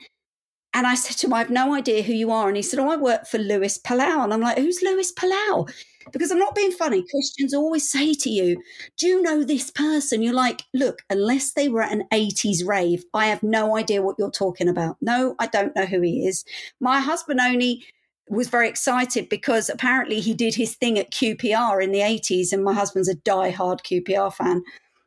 and 0.74 0.86
I 0.86 0.94
said 0.94 1.16
to 1.18 1.26
him, 1.26 1.34
I 1.34 1.38
have 1.38 1.50
no 1.50 1.74
idea 1.74 2.02
who 2.02 2.14
you 2.14 2.30
are. 2.30 2.48
And 2.48 2.56
he 2.56 2.62
said, 2.62 2.78
Oh, 2.78 2.90
I 2.90 2.96
work 2.96 3.26
for 3.26 3.38
Luis 3.38 3.78
Palau. 3.78 4.24
And 4.24 4.32
I'm 4.32 4.40
like, 4.40 4.58
Who's 4.58 4.82
Luis 4.82 5.12
Palau? 5.12 5.70
Because 6.12 6.30
I'm 6.30 6.38
not 6.38 6.54
being 6.54 6.72
funny. 6.72 7.04
Christians 7.08 7.54
always 7.54 7.90
say 7.90 8.14
to 8.14 8.30
you, 8.30 8.60
Do 8.96 9.06
you 9.06 9.22
know 9.22 9.44
this 9.44 9.70
person? 9.70 10.22
You're 10.22 10.32
like, 10.32 10.62
Look, 10.72 11.02
unless 11.10 11.52
they 11.52 11.68
were 11.68 11.82
at 11.82 11.92
an 11.92 12.04
80s 12.12 12.66
rave, 12.66 13.04
I 13.12 13.26
have 13.26 13.42
no 13.42 13.76
idea 13.76 14.02
what 14.02 14.16
you're 14.18 14.30
talking 14.30 14.68
about. 14.68 14.96
No, 15.02 15.34
I 15.38 15.46
don't 15.46 15.76
know 15.76 15.84
who 15.84 16.00
he 16.00 16.26
is. 16.26 16.44
My 16.80 17.00
husband 17.00 17.40
only 17.40 17.84
was 18.28 18.48
very 18.48 18.68
excited 18.68 19.28
because 19.28 19.68
apparently 19.68 20.20
he 20.20 20.34
did 20.34 20.54
his 20.54 20.74
thing 20.74 20.98
at 20.98 21.12
QPR 21.12 21.82
in 21.82 21.92
the 21.92 22.00
80s, 22.00 22.52
and 22.52 22.64
my 22.64 22.72
husband's 22.72 23.08
a 23.08 23.14
die-hard 23.14 23.82
QPR 23.82 24.32
fan. 24.32 24.62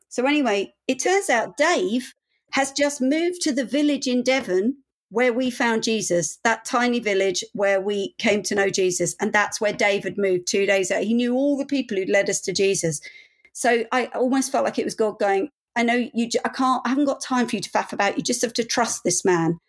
So, 0.09 0.25
anyway, 0.25 0.73
it 0.87 0.99
turns 0.99 1.29
out 1.29 1.57
Dave 1.57 2.13
has 2.51 2.71
just 2.71 3.01
moved 3.01 3.41
to 3.41 3.51
the 3.51 3.65
village 3.65 4.07
in 4.07 4.23
Devon 4.23 4.77
where 5.09 5.33
we 5.33 5.49
found 5.49 5.83
Jesus, 5.83 6.39
that 6.43 6.65
tiny 6.65 6.99
village 6.99 7.43
where 7.53 7.79
we 7.79 8.13
came 8.17 8.41
to 8.43 8.55
know 8.55 8.69
Jesus. 8.69 9.15
And 9.21 9.31
that's 9.31 9.61
where 9.61 9.73
David 9.73 10.17
moved 10.17 10.47
two 10.47 10.65
days 10.65 10.91
ago. 10.91 11.01
He 11.01 11.13
knew 11.13 11.33
all 11.33 11.57
the 11.57 11.65
people 11.65 11.95
who'd 11.95 12.09
led 12.09 12.29
us 12.29 12.41
to 12.41 12.53
Jesus. 12.53 12.99
So 13.53 13.85
I 13.91 14.07
almost 14.07 14.51
felt 14.51 14.65
like 14.65 14.79
it 14.79 14.85
was 14.85 14.95
God 14.95 15.17
going, 15.19 15.49
I 15.75 15.83
know 15.83 16.09
you, 16.13 16.29
I 16.43 16.49
can't, 16.49 16.81
I 16.85 16.89
haven't 16.89 17.05
got 17.05 17.21
time 17.21 17.47
for 17.47 17.55
you 17.55 17.61
to 17.61 17.69
faff 17.69 17.93
about. 17.93 18.17
You 18.17 18.23
just 18.23 18.41
have 18.41 18.53
to 18.53 18.63
trust 18.63 19.03
this 19.03 19.23
man. 19.23 19.59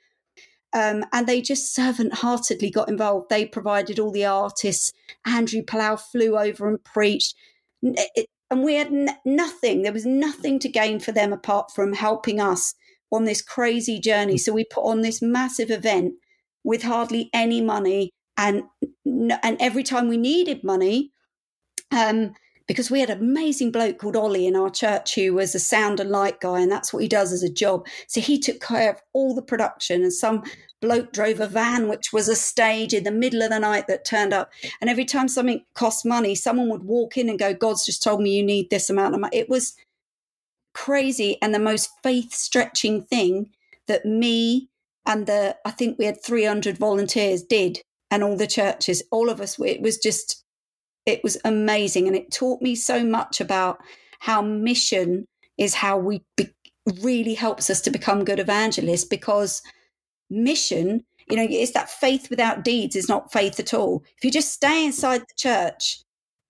Um, 0.76 1.06
and 1.10 1.26
they 1.26 1.40
just 1.40 1.74
servant 1.74 2.12
heartedly 2.12 2.70
got 2.70 2.90
involved. 2.90 3.30
They 3.30 3.46
provided 3.46 3.98
all 3.98 4.12
the 4.12 4.26
artists. 4.26 4.92
Andrew 5.24 5.62
Palau 5.62 5.98
flew 5.98 6.36
over 6.36 6.68
and 6.68 6.84
preached. 6.84 7.34
It, 7.82 8.26
and 8.50 8.62
we 8.62 8.74
had 8.74 8.88
n- 8.88 9.16
nothing. 9.24 9.82
There 9.82 9.92
was 9.92 10.04
nothing 10.04 10.58
to 10.58 10.68
gain 10.68 11.00
for 11.00 11.12
them 11.12 11.32
apart 11.32 11.70
from 11.74 11.94
helping 11.94 12.40
us 12.40 12.74
on 13.10 13.24
this 13.24 13.40
crazy 13.40 13.98
journey. 13.98 14.36
So 14.36 14.52
we 14.52 14.64
put 14.64 14.84
on 14.84 15.00
this 15.00 15.22
massive 15.22 15.70
event 15.70 16.12
with 16.62 16.82
hardly 16.82 17.30
any 17.32 17.62
money. 17.62 18.10
And, 18.36 18.64
and 19.06 19.56
every 19.58 19.82
time 19.82 20.08
we 20.08 20.18
needed 20.18 20.62
money, 20.62 21.10
um, 21.90 22.34
because 22.68 22.90
we 22.90 23.00
had 23.00 23.10
an 23.10 23.20
amazing 23.20 23.70
bloke 23.70 23.98
called 23.98 24.16
Ollie 24.16 24.46
in 24.46 24.56
our 24.56 24.70
church 24.70 25.14
who 25.14 25.34
was 25.34 25.54
a 25.54 25.60
sound 25.60 26.00
and 26.00 26.10
light 26.10 26.40
guy, 26.40 26.60
and 26.60 26.70
that's 26.70 26.92
what 26.92 27.02
he 27.02 27.08
does 27.08 27.32
as 27.32 27.42
a 27.42 27.52
job. 27.52 27.86
So 28.08 28.20
he 28.20 28.38
took 28.38 28.60
care 28.60 28.90
of 28.90 29.00
all 29.12 29.34
the 29.34 29.42
production, 29.42 30.02
and 30.02 30.12
some 30.12 30.42
bloke 30.80 31.12
drove 31.12 31.40
a 31.40 31.46
van, 31.48 31.88
which 31.88 32.12
was 32.12 32.28
a 32.28 32.36
stage 32.36 32.94
in 32.94 33.04
the 33.04 33.10
middle 33.10 33.42
of 33.42 33.50
the 33.50 33.58
night 33.58 33.86
that 33.88 34.04
turned 34.04 34.32
up. 34.32 34.50
And 34.80 34.90
every 34.90 35.04
time 35.04 35.28
something 35.28 35.64
cost 35.74 36.04
money, 36.04 36.34
someone 36.34 36.68
would 36.68 36.84
walk 36.84 37.16
in 37.16 37.28
and 37.28 37.38
go, 37.38 37.54
God's 37.54 37.86
just 37.86 38.02
told 38.02 38.20
me 38.20 38.36
you 38.36 38.42
need 38.42 38.70
this 38.70 38.90
amount 38.90 39.14
of 39.14 39.20
money. 39.20 39.36
It 39.36 39.48
was 39.48 39.74
crazy 40.74 41.38
and 41.42 41.54
the 41.54 41.58
most 41.58 41.90
faith 42.02 42.34
stretching 42.34 43.02
thing 43.02 43.50
that 43.88 44.04
me 44.04 44.68
and 45.06 45.26
the, 45.26 45.56
I 45.64 45.70
think 45.70 45.98
we 45.98 46.04
had 46.06 46.22
300 46.22 46.78
volunteers 46.78 47.42
did, 47.42 47.80
and 48.10 48.22
all 48.22 48.36
the 48.36 48.46
churches, 48.46 49.02
all 49.10 49.30
of 49.30 49.40
us, 49.40 49.58
it 49.60 49.80
was 49.80 49.98
just 49.98 50.44
It 51.06 51.22
was 51.22 51.38
amazing. 51.44 52.06
And 52.08 52.16
it 52.16 52.32
taught 52.32 52.60
me 52.62 52.74
so 52.74 53.04
much 53.04 53.40
about 53.40 53.78
how 54.20 54.42
mission 54.42 55.26
is 55.58 55.74
how 55.74 55.98
we 55.98 56.22
be- 56.36 56.52
really 57.02 57.34
helps 57.34 57.70
us 57.70 57.80
to 57.82 57.90
become 57.90 58.24
good 58.24 58.40
evangelists 58.40 59.04
because 59.04 59.62
mission, 60.30 61.04
you 61.28 61.36
know, 61.36 61.46
it's 61.48 61.72
that 61.72 61.90
faith 61.90 62.30
without 62.30 62.64
deeds 62.64 62.96
is 62.96 63.08
not 63.08 63.32
faith 63.32 63.58
at 63.58 63.74
all. 63.74 64.04
If 64.16 64.24
you 64.24 64.30
just 64.30 64.52
stay 64.52 64.84
inside 64.84 65.22
the 65.22 65.34
church, 65.36 66.00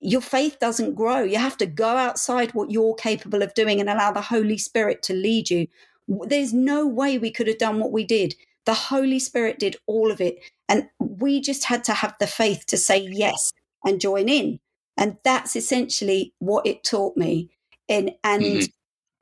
your 0.00 0.20
faith 0.20 0.58
doesn't 0.60 0.94
grow. 0.94 1.20
You 1.20 1.38
have 1.38 1.56
to 1.58 1.66
go 1.66 1.96
outside 1.96 2.52
what 2.52 2.70
you're 2.70 2.94
capable 2.94 3.42
of 3.42 3.54
doing 3.54 3.80
and 3.80 3.88
allow 3.88 4.12
the 4.12 4.20
Holy 4.20 4.58
Spirit 4.58 5.02
to 5.04 5.14
lead 5.14 5.50
you. 5.50 5.66
There's 6.06 6.52
no 6.52 6.86
way 6.86 7.18
we 7.18 7.30
could 7.30 7.48
have 7.48 7.58
done 7.58 7.80
what 7.80 7.92
we 7.92 8.04
did. 8.04 8.34
The 8.66 8.74
Holy 8.74 9.18
Spirit 9.18 9.58
did 9.58 9.76
all 9.86 10.10
of 10.10 10.20
it. 10.20 10.38
And 10.68 10.88
we 10.98 11.40
just 11.40 11.64
had 11.64 11.84
to 11.84 11.94
have 11.94 12.14
the 12.20 12.26
faith 12.26 12.66
to 12.66 12.76
say 12.76 12.98
yes 12.98 13.52
and 13.84 14.00
join 14.00 14.28
in. 14.28 14.60
And 14.96 15.16
that's 15.24 15.56
essentially 15.56 16.34
what 16.38 16.66
it 16.66 16.84
taught 16.84 17.16
me. 17.16 17.50
And, 17.88 18.12
and 18.22 18.42
mm-hmm. 18.42 18.66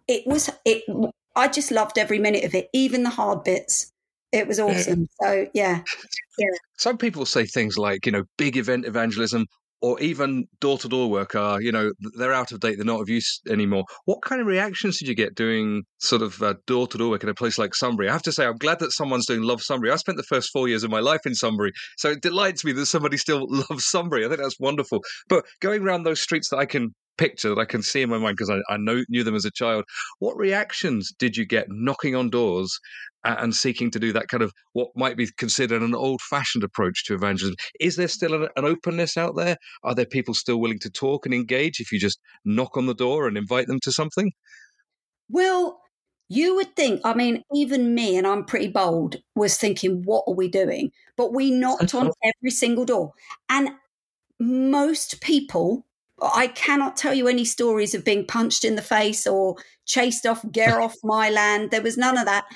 it 0.09 0.27
was, 0.27 0.51
it, 0.65 0.85
I 1.37 1.49
just 1.49 1.71
loved 1.71 1.99
every 1.99 2.19
minute 2.19 2.45
of 2.45 2.55
it, 2.55 2.69
even 2.73 3.03
the 3.03 3.11
hard 3.11 3.45
bits. 3.45 3.93
It 4.35 4.49
was 4.49 4.59
awesome. 4.59 5.07
So, 5.23 5.47
yeah. 5.55 5.83
yeah. 6.39 6.49
Some 6.77 6.99
people 6.99 7.25
say 7.25 7.47
things 7.47 7.79
like, 7.79 8.05
you 8.05 8.11
know, 8.11 8.25
big 8.37 8.57
event 8.57 8.85
evangelism 8.85 9.47
or 9.81 10.01
even 10.01 10.47
door 10.61 10.79
to 10.79 10.89
door 10.89 11.09
work 11.09 11.37
are, 11.37 11.61
you 11.61 11.71
know, 11.71 11.93
they're 12.19 12.33
out 12.33 12.51
of 12.51 12.59
date, 12.59 12.77
they're 12.77 12.85
not 12.85 13.01
of 13.01 13.09
use 13.09 13.41
anymore. 13.49 13.85
What 14.07 14.23
kind 14.23 14.41
of 14.41 14.47
reactions 14.47 14.99
did 14.99 15.09
you 15.09 15.15
get 15.15 15.37
doing 15.37 15.85
sort 15.99 16.23
of 16.23 16.43
door 16.67 16.89
to 16.89 16.99
door 16.99 17.11
work 17.11 17.23
in 17.23 17.29
a 17.29 17.35
place 17.35 17.59
like 17.59 17.77
Sunbury? 17.77 18.09
I 18.09 18.13
have 18.13 18.23
to 18.23 18.33
say, 18.33 18.45
I'm 18.45 18.57
glad 18.57 18.81
that 18.81 18.93
someone's 18.93 19.27
doing 19.27 19.43
Love 19.43 19.63
Sunbury. 19.63 19.93
I 19.93 19.97
spent 19.97 20.17
the 20.17 20.25
first 20.25 20.51
four 20.53 20.69
years 20.69 20.83
of 20.83 20.91
my 20.91 21.01
life 21.01 21.21
in 21.27 21.35
Sunbury, 21.35 21.71
so 21.97 22.11
it 22.11 22.23
delights 22.23 22.65
me 22.65 22.73
that 22.73 22.87
somebody 22.87 23.19
still 23.19 23.47
loves 23.71 23.85
Sunbury. 23.85 24.25
I 24.25 24.29
think 24.29 24.41
that's 24.41 24.59
wonderful. 24.59 25.01
But 25.29 25.45
going 25.61 25.83
around 25.83 26.03
those 26.03 26.21
streets 26.21 26.49
that 26.49 26.59
I 26.59 26.67
can 26.67 26.95
picture 27.17 27.51
that 27.51 27.61
I 27.61 27.65
can 27.65 27.83
see 27.83 28.03
in 28.03 28.11
my 28.11 28.19
mind 28.19 28.37
because 28.37 28.51
I, 28.51 28.73
I 28.73 28.77
know 28.77 29.03
knew 29.09 29.25
them 29.25 29.35
as 29.35 29.45
a 29.45 29.51
child. 29.51 29.85
What 30.19 30.37
reactions 30.37 31.13
did 31.19 31.37
you 31.37 31.47
get 31.47 31.67
knocking 31.69 32.15
on 32.15 32.31
doors 32.31 32.79
and 33.25 33.55
seeking 33.55 33.91
to 33.91 33.99
do 33.99 34.13
that 34.13 34.29
kind 34.29 34.43
of 34.43 34.53
what 34.73 34.89
might 34.95 35.17
be 35.17 35.29
considered 35.39 35.83
an 35.83 35.95
old 35.95 36.21
fashioned 36.21 36.63
approach 36.63 37.05
to 37.05 37.15
evangelism. 37.15 37.57
Is 37.81 37.97
there 37.97 38.09
still 38.09 38.35
an, 38.35 38.49
an, 38.57 38.65
openness 38.65 39.17
out 39.17 39.35
there? 39.35 39.57
Are 39.83 39.95
there 39.95 40.05
people 40.05 40.35
still 40.35 40.61
willing 40.61 40.79
to 40.81 40.91
talk 40.91 41.25
and 41.25 41.35
engage 41.35 41.81
if 41.81 41.91
you 41.91 41.99
just 41.99 42.21
knock 42.45 42.77
on 42.77 42.87
the 42.87 42.95
door 42.95 43.27
and 43.27 43.39
invite 43.39 43.67
them 43.67 43.81
to 43.81 43.93
something? 43.93 44.31
Well, 45.29 45.81
you 46.29 46.55
would 46.57 46.77
think, 46.77 47.01
I 47.05 47.15
mean, 47.15 47.43
even 47.55 47.95
me, 47.95 48.17
and 48.17 48.27
I'm 48.27 48.45
pretty 48.45 48.69
bold, 48.69 49.17
was 49.35 49.57
thinking, 49.57 50.03
what 50.05 50.25
are 50.27 50.35
we 50.35 50.49
doing? 50.49 50.91
But 51.17 51.33
we 51.33 51.51
knocked 51.51 51.95
on 51.95 52.11
every 52.25 52.51
single 52.51 52.85
door. 52.85 53.13
And 53.49 53.71
most 54.39 55.21
people, 55.21 55.87
I 56.23 56.47
cannot 56.49 56.97
tell 56.97 57.15
you 57.15 57.29
any 57.29 57.45
stories 57.45 57.95
of 57.95 58.05
being 58.05 58.27
punched 58.27 58.65
in 58.65 58.77
the 58.77 58.83
face 58.83 59.27
or 59.27 59.57
chased 59.85 60.27
off, 60.27 60.45
get 60.51 60.73
off 60.81 60.95
my 61.03 61.31
land. 61.31 61.71
There 61.71 61.83
was 61.83 61.97
none 61.97 62.19
of 62.19 62.27
that 62.27 62.47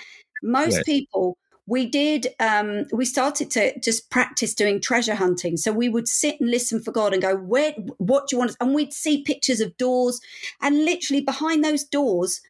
most 0.43 0.85
people 0.85 1.37
we 1.67 1.85
did 1.85 2.29
um, 2.41 2.87
we 2.93 3.05
started 3.05 3.51
to 3.51 3.79
just 3.81 4.11
practice 4.11 4.55
doing 4.55 4.81
treasure 4.81 5.15
hunting 5.15 5.57
so 5.57 5.71
we 5.71 5.89
would 5.89 6.09
sit 6.09 6.41
and 6.41 6.51
listen 6.51 6.81
for 6.81 6.93
god 6.93 7.13
and 7.13 7.23
go 7.23 7.37
where 7.37 7.73
what 7.99 8.27
do 8.27 8.37
you 8.37 8.39
want 8.39 8.57
and 8.61 8.75
we'd 8.75 8.93
see 8.93 9.23
pictures 9.23 9.61
of 9.61 9.77
doors 9.77 10.21
and 10.63 10.85
literally 10.85 11.21
behind 11.21 11.63
those 11.63 11.85
doors 11.85 12.41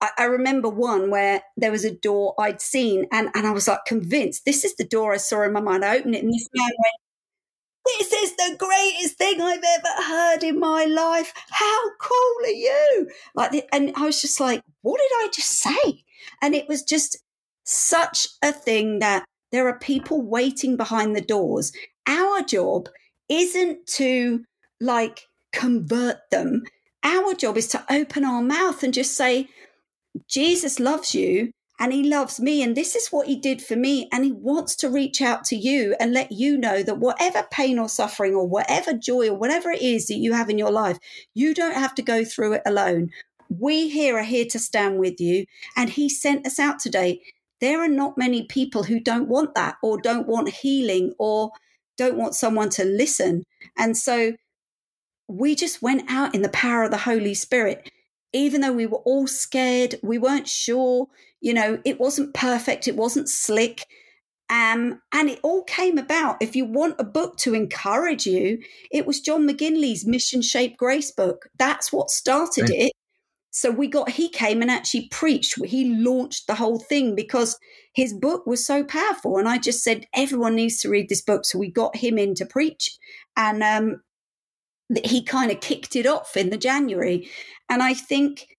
I, 0.00 0.10
I 0.18 0.24
remember 0.24 0.68
one 0.68 1.10
where 1.10 1.42
there 1.56 1.70
was 1.70 1.84
a 1.84 1.94
door 1.94 2.34
I'd 2.38 2.60
seen 2.60 3.06
and, 3.12 3.30
and 3.34 3.46
I 3.46 3.50
was 3.50 3.66
like 3.66 3.84
convinced 3.86 4.44
this 4.44 4.64
is 4.64 4.76
the 4.76 4.84
door 4.84 5.14
I 5.14 5.16
saw 5.16 5.42
in 5.42 5.54
my 5.54 5.60
mind. 5.60 5.84
I 5.84 5.96
opened 5.96 6.14
it 6.14 6.22
and 6.22 6.32
this 6.32 6.48
man 6.54 6.68
went, 6.68 6.94
This 7.98 8.12
is 8.12 8.36
the 8.36 8.56
greatest 8.58 9.16
thing 9.16 9.40
I've 9.40 9.62
ever 9.62 10.02
heard 10.02 10.42
in 10.42 10.58
my 10.58 10.84
life. 10.84 11.32
How 11.50 11.90
cool 12.00 12.46
are 12.46 12.48
you? 12.48 13.08
Like 13.34 13.68
and 13.72 13.92
I 13.96 14.06
was 14.06 14.20
just 14.20 14.40
like, 14.40 14.62
what 14.82 14.98
did 14.98 15.10
I 15.16 15.28
just 15.32 15.50
say? 15.50 16.04
And 16.42 16.54
it 16.54 16.68
was 16.68 16.82
just 16.82 17.18
such 17.64 18.26
a 18.42 18.52
thing 18.52 18.98
that 19.00 19.24
there 19.52 19.68
are 19.68 19.78
people 19.78 20.22
waiting 20.22 20.76
behind 20.76 21.14
the 21.14 21.20
doors. 21.20 21.72
Our 22.06 22.42
job 22.42 22.88
isn't 23.28 23.86
to 23.94 24.44
like 24.80 25.22
convert 25.52 26.18
them. 26.30 26.64
Our 27.02 27.34
job 27.34 27.56
is 27.56 27.68
to 27.68 27.84
open 27.90 28.24
our 28.24 28.42
mouth 28.42 28.82
and 28.82 28.92
just 28.92 29.16
say, 29.16 29.48
Jesus 30.28 30.80
loves 30.80 31.14
you 31.14 31.52
and 31.78 31.92
he 31.92 32.02
loves 32.02 32.40
me. 32.40 32.62
And 32.62 32.76
this 32.76 32.94
is 32.94 33.08
what 33.08 33.26
he 33.26 33.36
did 33.36 33.62
for 33.62 33.76
me. 33.76 34.08
And 34.12 34.24
he 34.24 34.32
wants 34.32 34.76
to 34.76 34.88
reach 34.88 35.20
out 35.20 35.44
to 35.44 35.56
you 35.56 35.94
and 36.00 36.12
let 36.12 36.32
you 36.32 36.56
know 36.56 36.82
that 36.82 36.98
whatever 36.98 37.46
pain 37.50 37.78
or 37.78 37.88
suffering 37.88 38.34
or 38.34 38.46
whatever 38.46 38.92
joy 38.92 39.28
or 39.28 39.34
whatever 39.34 39.70
it 39.70 39.82
is 39.82 40.06
that 40.06 40.14
you 40.16 40.32
have 40.32 40.48
in 40.48 40.58
your 40.58 40.70
life, 40.70 40.98
you 41.34 41.54
don't 41.54 41.74
have 41.74 41.94
to 41.96 42.02
go 42.02 42.24
through 42.24 42.54
it 42.54 42.62
alone. 42.64 43.10
We 43.48 43.88
here 43.88 44.16
are 44.18 44.24
here 44.24 44.46
to 44.50 44.58
stand 44.58 44.98
with 44.98 45.20
you. 45.20 45.44
And 45.76 45.90
he 45.90 46.08
sent 46.08 46.46
us 46.46 46.58
out 46.58 46.78
today 46.78 47.20
there 47.60 47.82
are 47.82 47.88
not 47.88 48.18
many 48.18 48.44
people 48.44 48.84
who 48.84 49.00
don't 49.00 49.28
want 49.28 49.54
that 49.54 49.76
or 49.82 50.00
don't 50.00 50.26
want 50.26 50.48
healing 50.48 51.14
or 51.18 51.50
don't 51.96 52.16
want 52.16 52.34
someone 52.34 52.68
to 52.70 52.84
listen. 52.84 53.44
And 53.78 53.96
so 53.96 54.34
we 55.28 55.54
just 55.54 55.82
went 55.82 56.10
out 56.10 56.34
in 56.34 56.42
the 56.42 56.48
power 56.50 56.84
of 56.84 56.90
the 56.90 56.98
Holy 56.98 57.34
Spirit. 57.34 57.90
Even 58.32 58.60
though 58.60 58.72
we 58.72 58.86
were 58.86 58.98
all 58.98 59.26
scared, 59.26 59.94
we 60.02 60.18
weren't 60.18 60.48
sure, 60.48 61.08
you 61.46 61.54
know, 61.54 61.78
it 61.84 62.00
wasn't 62.00 62.34
perfect, 62.34 62.88
it 62.88 62.96
wasn't 62.96 63.28
slick. 63.28 63.86
Um, 64.50 65.00
and 65.12 65.28
it 65.30 65.38
all 65.44 65.62
came 65.62 65.96
about. 65.96 66.36
If 66.40 66.56
you 66.56 66.64
want 66.64 66.96
a 66.98 67.04
book 67.04 67.36
to 67.38 67.54
encourage 67.54 68.26
you, 68.26 68.58
it 68.90 69.06
was 69.06 69.20
John 69.20 69.48
McGinley's 69.48 70.04
Mission 70.04 70.42
Shaped 70.42 70.76
Grace 70.76 71.12
book. 71.12 71.46
That's 71.56 71.92
what 71.92 72.10
started 72.10 72.70
it. 72.70 72.92
So 73.52 73.70
we 73.70 73.86
got, 73.86 74.10
he 74.10 74.28
came 74.28 74.60
and 74.60 74.70
actually 74.70 75.08
preached. 75.08 75.64
He 75.64 75.94
launched 75.96 76.46
the 76.48 76.56
whole 76.56 76.80
thing 76.80 77.14
because 77.14 77.58
his 77.94 78.12
book 78.12 78.44
was 78.46 78.66
so 78.66 78.84
powerful. 78.84 79.38
And 79.38 79.48
I 79.48 79.58
just 79.58 79.82
said, 79.82 80.06
everyone 80.14 80.56
needs 80.56 80.80
to 80.80 80.88
read 80.88 81.08
this 81.08 81.22
book. 81.22 81.44
So 81.44 81.58
we 81.58 81.70
got 81.70 81.96
him 81.96 82.18
in 82.18 82.34
to 82.34 82.46
preach. 82.46 82.96
And 83.36 83.62
um, 83.62 84.02
he 85.04 85.22
kind 85.22 85.50
of 85.50 85.60
kicked 85.60 85.94
it 85.96 86.06
off 86.06 86.36
in 86.36 86.50
the 86.50 86.58
January. 86.58 87.30
And 87.68 87.82
I 87.82 87.94
think, 87.94 88.55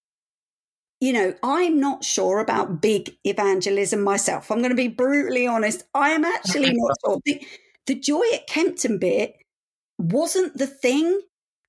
you 0.99 1.13
know, 1.13 1.33
I'm 1.43 1.79
not 1.79 2.03
sure 2.03 2.39
about 2.39 2.81
big 2.81 3.15
evangelism 3.23 4.01
myself. 4.01 4.49
I'm 4.49 4.59
going 4.59 4.71
to 4.71 4.75
be 4.75 4.87
brutally 4.87 5.45
honest. 5.45 5.83
I 5.93 6.09
am 6.09 6.25
actually 6.25 6.73
not 6.73 6.95
sure. 7.05 7.19
The, 7.25 7.45
the 7.85 7.95
joy 7.95 8.23
at 8.33 8.47
Kempton 8.47 8.97
bit 8.97 9.35
wasn't 9.99 10.57
the 10.57 10.67
thing 10.67 11.21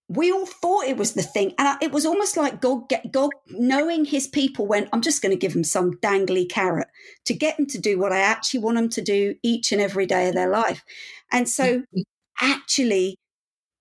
we 0.08 0.32
all 0.32 0.47
thought 0.47 0.87
it 0.87 0.97
was 0.97 1.12
the 1.12 1.23
thing 1.23 1.52
and 1.58 1.80
it 1.82 1.92
was 1.92 2.06
almost 2.06 2.37
like 2.37 2.61
god 2.61 2.88
get 2.88 3.12
god 3.12 3.30
knowing 3.49 4.04
his 4.04 4.26
people 4.26 4.66
went 4.66 4.88
i'm 4.92 5.02
just 5.02 5.20
going 5.23 5.30
to 5.30 5.38
give 5.38 5.52
them 5.52 5.64
some 5.64 5.92
dangly 5.99 6.49
carrot 6.49 6.88
to 7.25 7.35
get 7.35 7.56
them 7.56 7.66
to 7.66 7.78
do 7.78 7.99
what 7.99 8.12
i 8.12 8.18
actually 8.18 8.61
want 8.61 8.76
them 8.76 8.88
to 8.88 9.02
do 9.02 9.35
each 9.42 9.70
and 9.70 9.80
every 9.80 10.06
day 10.06 10.28
of 10.28 10.35
their 10.35 10.49
life 10.49 10.82
and 11.30 11.49
so 11.49 11.82
actually 12.40 13.16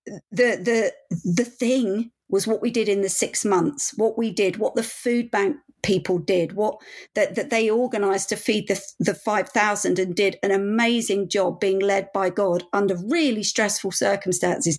the 0.06 0.22
the 0.30 0.92
the 1.24 1.44
thing 1.44 2.10
was 2.30 2.46
what 2.46 2.62
we 2.62 2.70
did 2.70 2.88
in 2.88 3.00
the 3.00 3.08
six 3.08 3.44
months 3.44 3.92
what 3.96 4.18
we 4.18 4.30
did 4.30 4.56
what 4.56 4.74
the 4.74 4.82
food 4.82 5.30
bank 5.30 5.56
people 5.82 6.18
did 6.18 6.52
what 6.52 6.76
that, 7.14 7.36
that 7.36 7.50
they 7.50 7.70
organized 7.70 8.28
to 8.28 8.36
feed 8.36 8.66
the, 8.68 8.80
the 8.98 9.14
5000 9.14 9.98
and 9.98 10.14
did 10.14 10.36
an 10.42 10.50
amazing 10.50 11.28
job 11.28 11.60
being 11.60 11.78
led 11.78 12.08
by 12.12 12.28
god 12.28 12.64
under 12.72 12.96
really 13.08 13.42
stressful 13.42 13.92
circumstances 13.92 14.78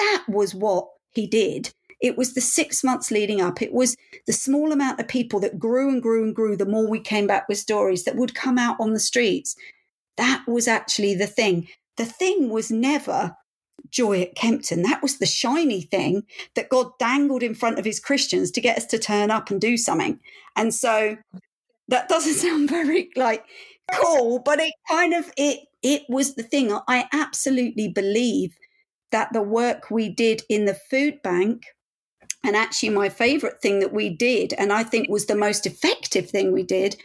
that 0.00 0.24
was 0.28 0.54
what 0.54 0.88
he 1.10 1.26
did. 1.26 1.72
It 2.00 2.16
was 2.16 2.32
the 2.32 2.40
six 2.40 2.82
months 2.82 3.10
leading 3.10 3.40
up. 3.40 3.60
It 3.60 3.72
was 3.72 3.96
the 4.26 4.32
small 4.32 4.72
amount 4.72 4.98
of 5.00 5.08
people 5.08 5.40
that 5.40 5.58
grew 5.58 5.90
and 5.90 6.02
grew 6.02 6.24
and 6.24 6.34
grew 6.34 6.56
the 6.56 6.64
more 6.66 6.88
we 6.88 7.00
came 7.00 7.26
back 7.26 7.48
with 7.48 7.58
stories 7.58 8.04
that 8.04 8.16
would 8.16 8.34
come 8.34 8.56
out 8.56 8.76
on 8.80 8.94
the 8.94 9.00
streets. 9.00 9.54
That 10.16 10.44
was 10.48 10.66
actually 10.66 11.14
the 11.14 11.26
thing. 11.26 11.68
The 11.98 12.06
thing 12.06 12.48
was 12.48 12.70
never 12.70 13.36
joy 13.90 14.22
at 14.22 14.34
Kempton. 14.34 14.82
That 14.82 15.02
was 15.02 15.18
the 15.18 15.26
shiny 15.26 15.82
thing 15.82 16.24
that 16.54 16.68
God 16.68 16.90
dangled 16.98 17.42
in 17.42 17.54
front 17.54 17.78
of 17.78 17.84
his 17.84 18.00
Christians 18.00 18.50
to 18.52 18.60
get 18.60 18.76
us 18.76 18.86
to 18.86 18.98
turn 18.98 19.30
up 19.30 19.50
and 19.50 19.60
do 19.60 19.76
something. 19.76 20.20
And 20.56 20.74
so 20.74 21.16
that 21.88 22.08
doesn't 22.08 22.34
sound 22.48 22.68
very 22.68 23.10
like 23.16 23.44
cool, 23.92 24.38
but 24.38 24.60
it 24.60 24.74
kind 24.90 25.14
of 25.14 25.30
it 25.36 25.60
it 25.82 26.02
was 26.08 26.34
the 26.34 26.42
thing. 26.42 26.76
I 26.88 27.06
absolutely 27.12 27.88
believe 27.88 28.56
that 29.12 29.32
the 29.32 29.42
work 29.42 29.90
we 29.90 30.08
did 30.08 30.42
in 30.48 30.64
the 30.64 30.78
food 30.90 31.20
bank, 31.22 31.64
and 32.44 32.56
actually 32.56 32.90
my 32.90 33.08
favorite 33.08 33.60
thing 33.60 33.80
that 33.80 33.92
we 33.92 34.08
did, 34.08 34.54
and 34.54 34.72
I 34.72 34.84
think 34.84 35.08
was 35.08 35.26
the 35.26 35.36
most 35.36 35.66
effective 35.66 36.30
thing 36.30 36.52
we 36.52 36.62
did, 36.62 36.96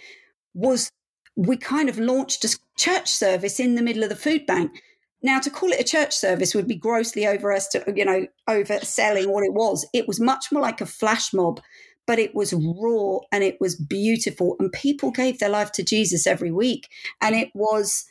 was 0.53 0.91
we 1.35 1.57
kind 1.57 1.89
of 1.89 1.99
launched 1.99 2.45
a 2.45 2.57
church 2.77 3.09
service 3.09 3.59
in 3.59 3.75
the 3.75 3.81
middle 3.81 4.03
of 4.03 4.09
the 4.09 4.15
food 4.15 4.45
bank. 4.45 4.81
Now, 5.25 5.39
to 5.39 5.49
call 5.49 5.71
it 5.71 5.79
a 5.81 5.83
church 5.83 6.13
service 6.13 6.53
would 6.53 6.67
be 6.67 6.75
grossly 6.75 7.25
over 7.25 7.57
you 7.95 8.05
know, 8.05 8.27
overselling 8.47 9.25
what 9.31 9.43
it 9.43 9.53
was. 9.53 9.83
It 9.91 10.07
was 10.07 10.19
much 10.19 10.51
more 10.51 10.61
like 10.61 10.81
a 10.81 10.85
flash 10.85 11.33
mob, 11.33 11.61
but 12.05 12.19
it 12.19 12.35
was 12.35 12.53
raw 12.53 13.17
and 13.31 13.43
it 13.43 13.59
was 13.59 13.75
beautiful. 13.75 14.55
And 14.59 14.71
people 14.71 15.09
gave 15.09 15.39
their 15.39 15.49
life 15.49 15.71
to 15.73 15.83
Jesus 15.83 16.27
every 16.27 16.51
week. 16.51 16.87
And 17.21 17.35
it 17.35 17.49
was 17.55 18.05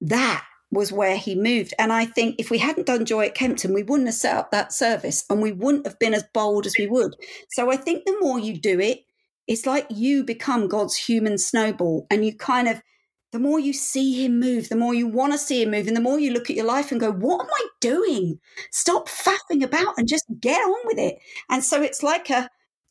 that 0.00 0.44
was 0.72 0.90
where 0.90 1.16
he 1.16 1.36
moved. 1.36 1.72
And 1.78 1.92
I 1.92 2.04
think 2.04 2.34
if 2.40 2.50
we 2.50 2.58
hadn't 2.58 2.88
done 2.88 3.04
Joy 3.04 3.26
at 3.26 3.36
Kempton, 3.36 3.72
we 3.72 3.84
wouldn't 3.84 4.08
have 4.08 4.16
set 4.16 4.36
up 4.36 4.50
that 4.50 4.72
service 4.72 5.24
and 5.30 5.40
we 5.40 5.52
wouldn't 5.52 5.86
have 5.86 6.00
been 6.00 6.14
as 6.14 6.24
bold 6.34 6.66
as 6.66 6.74
we 6.76 6.88
would. 6.88 7.14
So 7.52 7.70
I 7.70 7.76
think 7.76 8.06
the 8.06 8.18
more 8.20 8.40
you 8.40 8.58
do 8.58 8.80
it, 8.80 9.02
it's 9.46 9.66
like 9.66 9.86
you 9.88 10.24
become 10.24 10.66
God's 10.66 10.96
human 10.96 11.38
snowball 11.38 12.08
and 12.10 12.26
you 12.26 12.36
kind 12.36 12.66
of, 12.66 12.82
the 13.34 13.40
more 13.40 13.58
you 13.58 13.72
see 13.72 14.24
him 14.24 14.38
move, 14.38 14.68
the 14.68 14.76
more 14.76 14.94
you 14.94 15.08
want 15.08 15.32
to 15.32 15.38
see 15.38 15.60
him 15.60 15.72
move, 15.72 15.88
and 15.88 15.96
the 15.96 16.00
more 16.00 16.20
you 16.20 16.32
look 16.32 16.48
at 16.50 16.54
your 16.56 16.66
life 16.66 16.92
and 16.92 17.00
go, 17.00 17.10
What 17.10 17.40
am 17.40 17.50
I 17.52 17.66
doing? 17.80 18.38
Stop 18.70 19.08
faffing 19.08 19.64
about 19.64 19.98
and 19.98 20.06
just 20.06 20.24
get 20.38 20.60
on 20.60 20.86
with 20.86 20.98
it. 20.98 21.18
And 21.50 21.64
so 21.64 21.82
it's 21.82 22.00
like 22.00 22.30
a, 22.30 22.48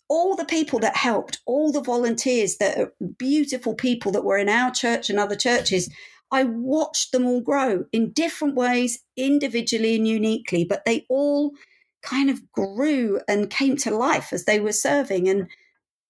all 0.09 0.35
the 0.35 0.43
people 0.43 0.79
that 0.79 0.97
helped, 0.97 1.39
all 1.45 1.71
the 1.71 1.81
volunteers 1.81 2.57
that 2.57 2.77
are 2.77 2.93
beautiful 3.17 3.73
people 3.73 4.11
that 4.11 4.25
were 4.25 4.37
in 4.37 4.49
our 4.49 4.69
church 4.69 5.09
and 5.09 5.17
other 5.17 5.37
churches, 5.37 5.89
I 6.29 6.43
watched 6.43 7.13
them 7.13 7.25
all 7.25 7.39
grow 7.39 7.85
in 7.93 8.11
different 8.11 8.55
ways, 8.55 8.99
individually 9.15 9.95
and 9.95 10.05
uniquely, 10.05 10.65
but 10.65 10.83
they 10.83 11.05
all 11.07 11.53
kind 12.01 12.29
of 12.29 12.51
grew 12.51 13.21
and 13.29 13.49
came 13.49 13.77
to 13.77 13.95
life 13.95 14.33
as 14.33 14.43
they 14.43 14.59
were 14.59 14.73
serving. 14.73 15.29
And 15.29 15.47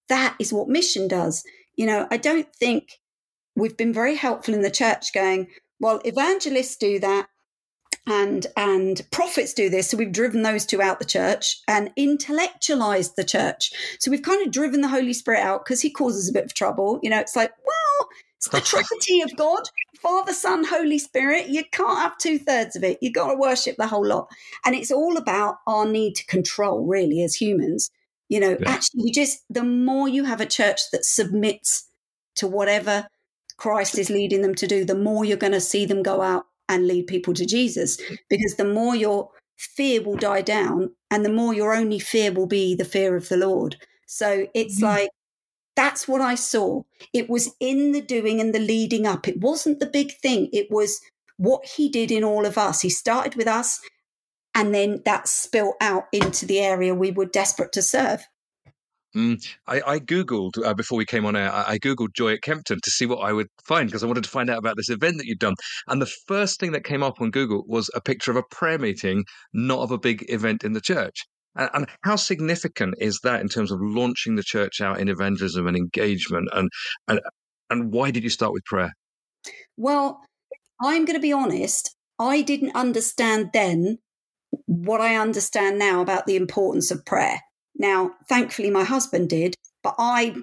that 0.08 0.34
is 0.40 0.52
what 0.52 0.68
mission 0.68 1.06
does. 1.06 1.44
You 1.76 1.86
know, 1.86 2.08
I 2.10 2.16
don't 2.16 2.52
think 2.56 2.98
we've 3.56 3.76
been 3.76 3.92
very 3.92 4.14
helpful 4.14 4.54
in 4.54 4.62
the 4.62 4.70
church 4.70 5.12
going, 5.12 5.48
well, 5.80 6.00
evangelists 6.04 6.76
do 6.76 6.98
that 7.00 7.28
and 8.06 8.46
and 8.56 9.02
prophets 9.10 9.54
do 9.54 9.70
this. 9.70 9.88
So 9.88 9.96
we've 9.96 10.12
driven 10.12 10.42
those 10.42 10.66
two 10.66 10.82
out 10.82 10.98
the 10.98 11.04
church 11.04 11.60
and 11.66 11.90
intellectualized 11.96 13.16
the 13.16 13.24
church. 13.24 13.72
So 13.98 14.10
we've 14.10 14.22
kind 14.22 14.44
of 14.46 14.52
driven 14.52 14.80
the 14.80 14.88
holy 14.88 15.12
spirit 15.12 15.40
out 15.40 15.64
because 15.64 15.80
he 15.80 15.90
causes 15.90 16.28
a 16.28 16.32
bit 16.32 16.44
of 16.44 16.54
trouble. 16.54 17.00
You 17.02 17.10
know 17.10 17.20
it's 17.20 17.36
like 17.36 17.52
well 17.64 18.08
it's 18.36 18.48
the 18.48 18.60
trinity 18.90 19.20
of 19.22 19.36
god 19.36 19.62
father 20.00 20.34
son 20.34 20.64
holy 20.64 20.98
spirit. 20.98 21.48
You 21.48 21.64
can't 21.72 21.98
have 21.98 22.18
two-thirds 22.18 22.76
of 22.76 22.84
it. 22.84 22.98
You've 23.00 23.14
got 23.14 23.28
to 23.28 23.38
worship 23.38 23.76
the 23.78 23.86
whole 23.86 24.06
lot. 24.06 24.28
And 24.66 24.74
it's 24.74 24.92
all 24.92 25.16
about 25.16 25.56
our 25.66 25.86
need 25.86 26.14
to 26.16 26.26
control 26.26 26.84
really 26.84 27.22
as 27.22 27.34
humans. 27.34 27.90
You 28.28 28.40
know 28.40 28.56
yeah. 28.60 28.70
actually 28.70 29.04
we 29.04 29.12
just 29.12 29.44
the 29.48 29.64
more 29.64 30.08
you 30.08 30.24
have 30.24 30.40
a 30.40 30.46
church 30.46 30.90
that 30.92 31.04
submits 31.04 31.88
to 32.36 32.46
whatever 32.46 33.06
christ 33.56 33.98
is 33.98 34.10
leading 34.10 34.42
them 34.42 34.54
to 34.54 34.66
do 34.66 34.84
the 34.84 34.94
more 34.94 35.24
you're 35.24 35.36
going 35.36 35.52
to 35.52 35.60
see 35.60 35.86
them 35.86 36.02
go 36.02 36.22
out 36.22 36.46
and 36.68 36.86
lead 36.86 37.06
people 37.06 37.34
to 37.34 37.46
Jesus. 37.46 37.98
Because 38.28 38.56
the 38.56 38.64
more 38.64 38.94
your 38.94 39.30
fear 39.56 40.02
will 40.02 40.16
die 40.16 40.42
down 40.42 40.94
and 41.10 41.24
the 41.24 41.32
more 41.32 41.54
your 41.54 41.74
only 41.74 41.98
fear 41.98 42.32
will 42.32 42.46
be 42.46 42.74
the 42.74 42.84
fear 42.84 43.16
of 43.16 43.28
the 43.28 43.36
Lord. 43.36 43.76
So 44.06 44.46
it's 44.54 44.76
mm-hmm. 44.76 44.84
like, 44.84 45.10
that's 45.76 46.06
what 46.06 46.20
I 46.20 46.36
saw. 46.36 46.82
It 47.12 47.28
was 47.28 47.54
in 47.58 47.92
the 47.92 48.00
doing 48.00 48.40
and 48.40 48.54
the 48.54 48.60
leading 48.60 49.06
up. 49.06 49.26
It 49.26 49.40
wasn't 49.40 49.80
the 49.80 49.86
big 49.86 50.12
thing. 50.12 50.48
It 50.52 50.68
was 50.70 51.00
what 51.36 51.66
he 51.66 51.88
did 51.88 52.10
in 52.10 52.22
all 52.22 52.46
of 52.46 52.56
us. 52.56 52.80
He 52.80 52.90
started 52.90 53.34
with 53.34 53.48
us 53.48 53.80
and 54.54 54.72
then 54.72 55.02
that 55.04 55.26
spilt 55.26 55.74
out 55.80 56.04
into 56.12 56.46
the 56.46 56.60
area 56.60 56.94
we 56.94 57.10
were 57.10 57.24
desperate 57.24 57.72
to 57.72 57.82
serve. 57.82 58.24
Mm, 59.16 59.46
I, 59.68 59.80
I, 59.86 59.98
Googled 60.00 60.64
uh, 60.64 60.74
before 60.74 60.98
we 60.98 61.04
came 61.04 61.24
on 61.24 61.36
air, 61.36 61.52
I, 61.52 61.74
I, 61.74 61.78
Googled 61.78 62.14
Joy 62.14 62.32
at 62.32 62.42
Kempton 62.42 62.80
to 62.82 62.90
see 62.90 63.06
what 63.06 63.18
I 63.18 63.32
would 63.32 63.46
find 63.64 63.86
because 63.86 64.02
I 64.02 64.08
wanted 64.08 64.24
to 64.24 64.30
find 64.30 64.50
out 64.50 64.58
about 64.58 64.76
this 64.76 64.90
event 64.90 65.18
that 65.18 65.26
you'd 65.26 65.38
done. 65.38 65.54
And 65.86 66.02
the 66.02 66.12
first 66.26 66.58
thing 66.58 66.72
that 66.72 66.82
came 66.82 67.04
up 67.04 67.20
on 67.20 67.30
Google 67.30 67.62
was 67.68 67.88
a 67.94 68.00
picture 68.00 68.32
of 68.32 68.36
a 68.36 68.42
prayer 68.50 68.78
meeting, 68.78 69.24
not 69.52 69.80
of 69.80 69.92
a 69.92 69.98
big 69.98 70.24
event 70.30 70.64
in 70.64 70.72
the 70.72 70.80
church. 70.80 71.26
And, 71.54 71.70
and 71.74 71.86
how 72.02 72.16
significant 72.16 72.96
is 72.98 73.20
that 73.22 73.40
in 73.40 73.48
terms 73.48 73.70
of 73.70 73.78
launching 73.80 74.34
the 74.34 74.42
church 74.42 74.80
out 74.80 74.98
in 74.98 75.08
evangelism 75.08 75.68
and 75.68 75.76
engagement? 75.76 76.48
And, 76.52 76.68
and, 77.06 77.20
and 77.70 77.92
why 77.92 78.10
did 78.10 78.24
you 78.24 78.30
start 78.30 78.52
with 78.52 78.64
prayer? 78.64 78.92
Well, 79.76 80.22
I'm 80.82 81.04
going 81.04 81.16
to 81.16 81.22
be 81.22 81.32
honest. 81.32 81.94
I 82.18 82.42
didn't 82.42 82.74
understand 82.74 83.50
then 83.52 83.98
what 84.66 85.00
I 85.00 85.16
understand 85.16 85.78
now 85.78 86.00
about 86.00 86.26
the 86.26 86.36
importance 86.36 86.90
of 86.90 87.04
prayer. 87.04 87.40
Now, 87.76 88.12
thankfully, 88.28 88.70
my 88.70 88.84
husband 88.84 89.28
did, 89.28 89.54
but 89.82 89.94
I, 89.98 90.34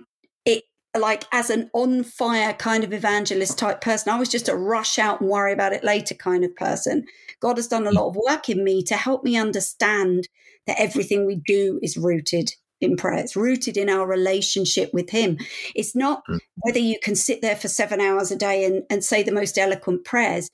it 0.45 0.63
like 0.97 1.23
as 1.31 1.49
an 1.49 1.69
on 1.73 2.03
fire 2.03 2.53
kind 2.53 2.83
of 2.83 2.93
evangelist 2.93 3.57
type 3.57 3.81
person, 3.81 4.11
I 4.11 4.19
was 4.19 4.29
just 4.29 4.49
a 4.49 4.55
rush 4.55 4.99
out 4.99 5.21
and 5.21 5.29
worry 5.29 5.53
about 5.53 5.73
it 5.73 5.83
later 5.83 6.15
kind 6.15 6.43
of 6.43 6.55
person. 6.55 7.05
God 7.39 7.57
has 7.57 7.67
done 7.67 7.87
a 7.87 7.91
lot 7.91 8.09
of 8.09 8.17
work 8.27 8.49
in 8.49 8.63
me 8.63 8.83
to 8.83 8.95
help 8.95 9.23
me 9.23 9.37
understand 9.37 10.27
that 10.67 10.79
everything 10.79 11.25
we 11.25 11.41
do 11.45 11.79
is 11.81 11.97
rooted 11.97 12.53
in 12.81 12.97
prayer. 12.97 13.19
It's 13.19 13.35
rooted 13.35 13.77
in 13.77 13.89
our 13.89 14.05
relationship 14.05 14.93
with 14.93 15.09
Him. 15.11 15.37
It's 15.75 15.95
not 15.95 16.23
hmm. 16.27 16.37
whether 16.57 16.79
you 16.79 16.97
can 17.01 17.15
sit 17.15 17.41
there 17.41 17.55
for 17.55 17.67
seven 17.67 18.01
hours 18.01 18.31
a 18.31 18.35
day 18.35 18.65
and, 18.65 18.83
and 18.89 19.03
say 19.03 19.23
the 19.23 19.31
most 19.31 19.57
eloquent 19.57 20.03
prayers. 20.03 20.49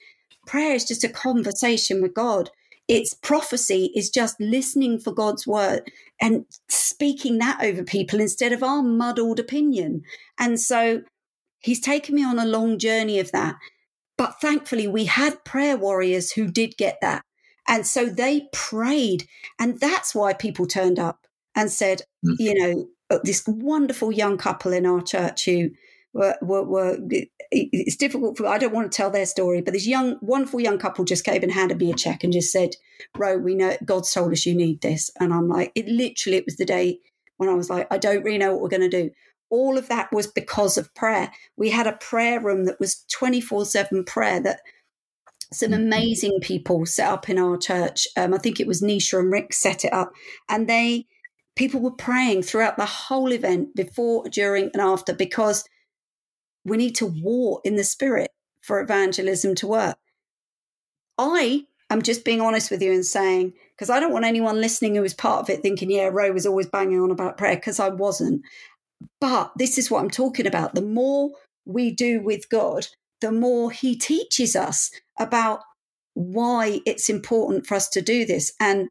Prayer 0.45 0.75
is 0.75 0.85
just 0.85 1.03
a 1.03 1.09
conversation 1.09 2.01
with 2.01 2.13
God. 2.13 2.49
It's 2.87 3.13
prophecy 3.13 3.91
is 3.95 4.09
just 4.09 4.39
listening 4.39 4.99
for 4.99 5.13
God's 5.13 5.45
word 5.45 5.91
and 6.19 6.45
speaking 6.69 7.37
that 7.37 7.59
over 7.61 7.83
people 7.83 8.19
instead 8.19 8.51
of 8.53 8.63
our 8.63 8.81
muddled 8.81 9.39
opinion. 9.39 10.03
And 10.39 10.59
so 10.59 11.03
he's 11.59 11.79
taken 11.79 12.15
me 12.15 12.23
on 12.23 12.39
a 12.39 12.45
long 12.45 12.79
journey 12.79 13.19
of 13.19 13.31
that. 13.31 13.55
But 14.17 14.41
thankfully, 14.41 14.87
we 14.87 15.05
had 15.05 15.43
prayer 15.45 15.77
warriors 15.77 16.31
who 16.31 16.47
did 16.47 16.77
get 16.77 16.97
that. 17.01 17.23
And 17.67 17.85
so 17.85 18.05
they 18.05 18.47
prayed. 18.51 19.25
And 19.59 19.79
that's 19.79 20.15
why 20.15 20.33
people 20.33 20.65
turned 20.65 20.97
up 20.97 21.27
and 21.55 21.69
said, 21.69 22.01
mm. 22.25 22.35
you 22.39 22.53
know, 22.55 22.87
uh, 23.09 23.19
this 23.23 23.43
wonderful 23.47 24.11
young 24.11 24.37
couple 24.37 24.73
in 24.73 24.85
our 24.85 25.01
church 25.01 25.45
who 25.45 25.69
were, 26.17 26.35
were, 26.41 26.63
were, 26.63 26.97
it's 27.51 27.95
difficult 27.95 28.37
for 28.37 28.47
I 28.47 28.57
don't 28.57 28.73
want 28.73 28.91
to 28.91 28.95
tell 28.95 29.11
their 29.11 29.25
story, 29.25 29.61
but 29.61 29.73
this 29.73 29.87
young, 29.87 30.17
wonderful 30.21 30.59
young 30.59 30.79
couple 30.79 31.05
just 31.05 31.23
came 31.23 31.43
and 31.43 31.51
handed 31.51 31.79
me 31.79 31.91
a 31.91 31.95
check 31.95 32.23
and 32.23 32.33
just 32.33 32.51
said, 32.51 32.71
"Ro, 33.15 33.37
we 33.37 33.55
know 33.55 33.77
God's 33.85 34.11
told 34.11 34.31
us 34.31 34.45
you 34.45 34.55
need 34.55 34.81
this," 34.81 35.11
and 35.19 35.33
I'm 35.33 35.47
like, 35.47 35.71
it 35.75 35.87
literally 35.87 36.37
it 36.37 36.45
was 36.45 36.57
the 36.57 36.65
day 36.65 36.99
when 37.37 37.49
I 37.49 37.53
was 37.53 37.69
like, 37.69 37.87
I 37.91 37.99
don't 37.99 38.23
really 38.23 38.39
know 38.39 38.51
what 38.53 38.61
we're 38.61 38.77
going 38.77 38.89
to 38.89 39.03
do. 39.03 39.11
All 39.49 39.77
of 39.77 39.87
that 39.89 40.11
was 40.11 40.27
because 40.27 40.77
of 40.77 40.93
prayer. 40.95 41.31
We 41.55 41.69
had 41.69 41.87
a 41.87 41.93
prayer 41.93 42.41
room 42.41 42.65
that 42.65 42.79
was 42.79 43.05
24 43.11 43.65
7 43.65 44.03
prayer 44.03 44.41
that 44.41 44.61
some 45.53 45.69
mm-hmm. 45.69 45.83
amazing 45.83 46.39
people 46.41 46.85
set 46.85 47.07
up 47.07 47.29
in 47.29 47.37
our 47.37 47.57
church. 47.57 48.07
Um, 48.17 48.33
I 48.33 48.39
think 48.39 48.59
it 48.59 48.67
was 48.67 48.81
Nisha 48.81 49.19
and 49.19 49.31
Rick 49.31 49.53
set 49.53 49.85
it 49.85 49.93
up, 49.93 50.11
and 50.49 50.67
they 50.67 51.05
people 51.55 51.79
were 51.79 51.91
praying 51.91 52.43
throughout 52.43 52.77
the 52.77 52.85
whole 52.85 53.31
event 53.31 53.75
before, 53.75 54.25
during, 54.29 54.69
and 54.73 54.81
after 54.81 55.13
because 55.13 55.63
we 56.65 56.77
need 56.77 56.95
to 56.95 57.05
war 57.05 57.61
in 57.63 57.75
the 57.75 57.83
spirit 57.83 58.31
for 58.61 58.81
evangelism 58.81 59.55
to 59.55 59.67
work. 59.67 59.97
I 61.17 61.65
am 61.89 62.01
just 62.01 62.25
being 62.25 62.41
honest 62.41 62.69
with 62.69 62.81
you 62.81 62.91
and 62.91 63.05
saying, 63.05 63.53
because 63.75 63.89
I 63.89 63.99
don't 63.99 64.11
want 64.11 64.25
anyone 64.25 64.59
listening 64.59 64.95
who 64.95 65.01
was 65.01 65.13
part 65.13 65.41
of 65.41 65.49
it 65.49 65.61
thinking, 65.61 65.89
yeah, 65.89 66.09
Ro 66.11 66.31
was 66.31 66.45
always 66.45 66.67
banging 66.67 66.99
on 66.99 67.11
about 67.11 67.37
prayer, 67.37 67.55
because 67.55 67.79
I 67.79 67.89
wasn't. 67.89 68.41
But 69.21 69.51
this 69.57 69.77
is 69.77 69.89
what 69.89 70.01
I'm 70.01 70.09
talking 70.09 70.47
about. 70.47 70.75
The 70.75 70.81
more 70.81 71.31
we 71.65 71.91
do 71.91 72.21
with 72.21 72.49
God, 72.49 72.87
the 73.21 73.31
more 73.31 73.71
He 73.71 73.95
teaches 73.95 74.55
us 74.55 74.91
about 75.17 75.61
why 76.13 76.81
it's 76.85 77.09
important 77.09 77.65
for 77.67 77.75
us 77.75 77.89
to 77.89 78.01
do 78.01 78.25
this. 78.25 78.53
And 78.59 78.89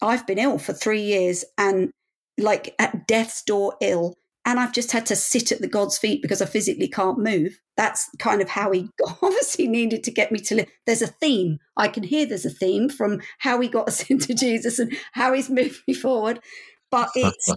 I've 0.00 0.26
been 0.26 0.38
ill 0.38 0.58
for 0.58 0.72
three 0.72 1.02
years 1.02 1.44
and 1.58 1.90
like 2.38 2.74
at 2.78 3.08
death's 3.08 3.42
door 3.42 3.74
ill 3.80 4.14
and 4.48 4.58
I've 4.58 4.72
just 4.72 4.92
had 4.92 5.04
to 5.06 5.14
sit 5.14 5.52
at 5.52 5.60
the 5.60 5.68
God's 5.68 5.98
feet 5.98 6.22
because 6.22 6.40
I 6.40 6.46
physically 6.46 6.88
can't 6.88 7.18
move. 7.18 7.60
That's 7.76 8.08
kind 8.18 8.40
of 8.40 8.48
how 8.48 8.72
he 8.72 8.88
obviously 9.22 9.68
needed 9.68 10.02
to 10.04 10.10
get 10.10 10.32
me 10.32 10.38
to 10.38 10.54
live. 10.54 10.70
There's 10.86 11.02
a 11.02 11.06
theme. 11.06 11.58
I 11.76 11.88
can 11.88 12.02
hear 12.02 12.24
there's 12.24 12.46
a 12.46 12.50
theme 12.50 12.88
from 12.88 13.20
how 13.40 13.60
he 13.60 13.68
got 13.68 13.88
us 13.88 14.08
into 14.08 14.32
Jesus 14.32 14.78
and 14.78 14.96
how 15.12 15.34
he's 15.34 15.50
moved 15.50 15.82
me 15.86 15.92
forward. 15.92 16.40
But 16.90 17.10
it's 17.14 17.52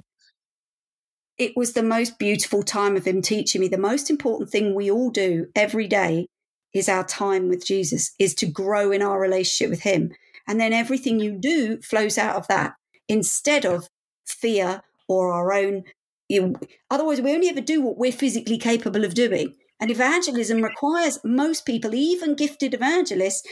it 1.37 1.53
was 1.55 1.71
the 1.71 1.81
most 1.81 2.19
beautiful 2.19 2.61
time 2.61 2.97
of 2.97 3.07
him 3.07 3.21
teaching 3.21 3.61
me. 3.61 3.69
The 3.69 3.77
most 3.77 4.09
important 4.09 4.49
thing 4.49 4.75
we 4.75 4.91
all 4.91 5.11
do 5.11 5.45
every 5.55 5.87
day 5.87 6.27
is 6.73 6.89
our 6.89 7.05
time 7.05 7.47
with 7.47 7.65
Jesus, 7.65 8.11
is 8.19 8.35
to 8.35 8.45
grow 8.45 8.91
in 8.91 9.01
our 9.01 9.17
relationship 9.17 9.69
with 9.69 9.83
him. 9.83 10.11
And 10.45 10.59
then 10.59 10.73
everything 10.73 11.21
you 11.21 11.37
do 11.39 11.79
flows 11.81 12.17
out 12.17 12.35
of 12.35 12.47
that 12.49 12.73
instead 13.07 13.65
of 13.65 13.87
fear 14.25 14.81
or 15.07 15.31
our 15.31 15.53
own 15.53 15.83
you 16.31 16.55
otherwise, 16.89 17.21
we 17.21 17.33
only 17.33 17.49
ever 17.49 17.61
do 17.61 17.81
what 17.81 17.97
we're 17.97 18.11
physically 18.11 18.57
capable 18.57 19.05
of 19.05 19.13
doing. 19.13 19.55
And 19.79 19.89
evangelism 19.89 20.61
requires 20.61 21.19
most 21.23 21.65
people, 21.65 21.95
even 21.95 22.35
gifted 22.35 22.73
evangelists, 22.73 23.47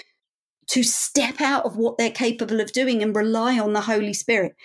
to 0.68 0.84
step 0.84 1.42
out 1.42 1.66
of 1.66 1.76
what 1.76 1.98
they're 1.98 2.12
capable 2.12 2.62
of 2.62 2.72
doing 2.72 3.02
and 3.02 3.16
rely 3.16 3.60
on 3.60 3.74
the 3.74 3.82
Holy 3.82 4.14
Spirit. 4.14 4.56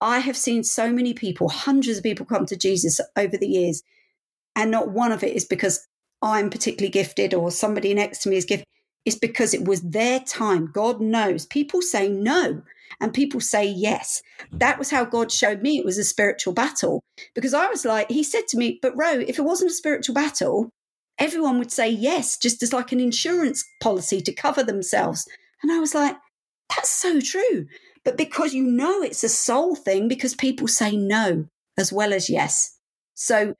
I 0.00 0.18
have 0.18 0.36
seen 0.36 0.64
so 0.64 0.92
many 0.92 1.14
people, 1.14 1.48
hundreds 1.48 1.98
of 1.98 2.04
people 2.04 2.26
come 2.26 2.46
to 2.46 2.56
Jesus 2.56 3.00
over 3.16 3.36
the 3.36 3.46
years, 3.46 3.82
and 4.56 4.70
not 4.70 4.90
one 4.90 5.12
of 5.12 5.22
it 5.22 5.36
is 5.36 5.44
because 5.44 5.86
I'm 6.20 6.50
particularly 6.50 6.90
gifted 6.90 7.34
or 7.34 7.50
somebody 7.50 7.94
next 7.94 8.22
to 8.22 8.28
me 8.28 8.36
is 8.36 8.44
gifted. 8.44 8.66
It's 9.08 9.16
because 9.16 9.54
it 9.54 9.64
was 9.64 9.80
their 9.80 10.20
time. 10.20 10.70
God 10.70 11.00
knows. 11.00 11.46
People 11.46 11.80
say 11.80 12.10
no 12.10 12.60
and 13.00 13.14
people 13.14 13.40
say 13.40 13.64
yes. 13.64 14.20
Mm. 14.52 14.58
That 14.58 14.78
was 14.78 14.90
how 14.90 15.06
God 15.06 15.32
showed 15.32 15.62
me 15.62 15.78
it 15.78 15.84
was 15.86 15.96
a 15.96 16.04
spiritual 16.04 16.52
battle 16.52 17.02
because 17.34 17.54
I 17.54 17.68
was 17.68 17.86
like, 17.86 18.10
He 18.10 18.22
said 18.22 18.46
to 18.48 18.58
me, 18.58 18.78
But 18.82 18.94
Ro, 18.98 19.12
if 19.12 19.38
it 19.38 19.46
wasn't 19.46 19.70
a 19.70 19.74
spiritual 19.74 20.14
battle, 20.14 20.68
everyone 21.18 21.58
would 21.58 21.72
say 21.72 21.88
yes, 21.88 22.36
just 22.36 22.62
as 22.62 22.74
like 22.74 22.92
an 22.92 23.00
insurance 23.00 23.64
policy 23.80 24.20
to 24.20 24.32
cover 24.34 24.62
themselves. 24.62 25.26
And 25.62 25.72
I 25.72 25.78
was 25.78 25.94
like, 25.94 26.14
that's 26.68 26.90
so 26.90 27.18
true. 27.18 27.66
But 28.04 28.18
because 28.18 28.52
you 28.52 28.62
know 28.62 29.00
it's 29.00 29.24
a 29.24 29.30
soul 29.30 29.74
thing, 29.74 30.06
because 30.06 30.34
people 30.34 30.68
say 30.68 30.94
no 30.94 31.46
as 31.78 31.94
well 31.94 32.12
as 32.12 32.28
yes. 32.28 32.76
So 33.14 33.54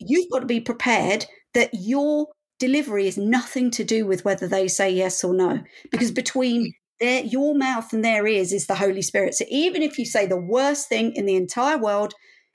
you've 0.00 0.32
got 0.32 0.40
to 0.40 0.46
be 0.46 0.60
prepared 0.60 1.26
that 1.54 1.70
your 1.72 2.26
delivery 2.60 3.08
is 3.08 3.18
nothing 3.18 3.72
to 3.72 3.82
do 3.82 4.06
with 4.06 4.24
whether 4.24 4.46
they 4.46 4.68
say 4.68 4.88
yes 4.90 5.24
or 5.24 5.34
no. 5.34 5.60
Because 5.90 6.12
between 6.12 6.74
their, 7.00 7.24
your 7.24 7.56
mouth 7.56 7.92
and 7.92 8.04
their 8.04 8.26
ears 8.26 8.52
is 8.52 8.66
the 8.66 8.76
Holy 8.76 9.02
Spirit. 9.02 9.34
So 9.34 9.46
even 9.48 9.82
if 9.82 9.98
you 9.98 10.04
say 10.04 10.26
the 10.26 10.36
worst 10.36 10.88
thing 10.88 11.12
in 11.16 11.26
the 11.26 11.34
entire 11.34 11.78
world, 11.78 12.14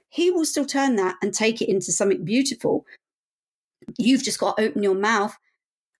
He 0.09 0.31
will 0.31 0.45
still 0.45 0.65
turn 0.65 0.95
that 0.95 1.15
and 1.21 1.33
take 1.33 1.61
it 1.61 1.67
into 1.67 1.91
something 1.91 2.23
beautiful. 2.23 2.85
You've 3.97 4.23
just 4.23 4.39
got 4.39 4.55
to 4.55 4.63
open 4.63 4.83
your 4.83 4.95
mouth. 4.95 5.35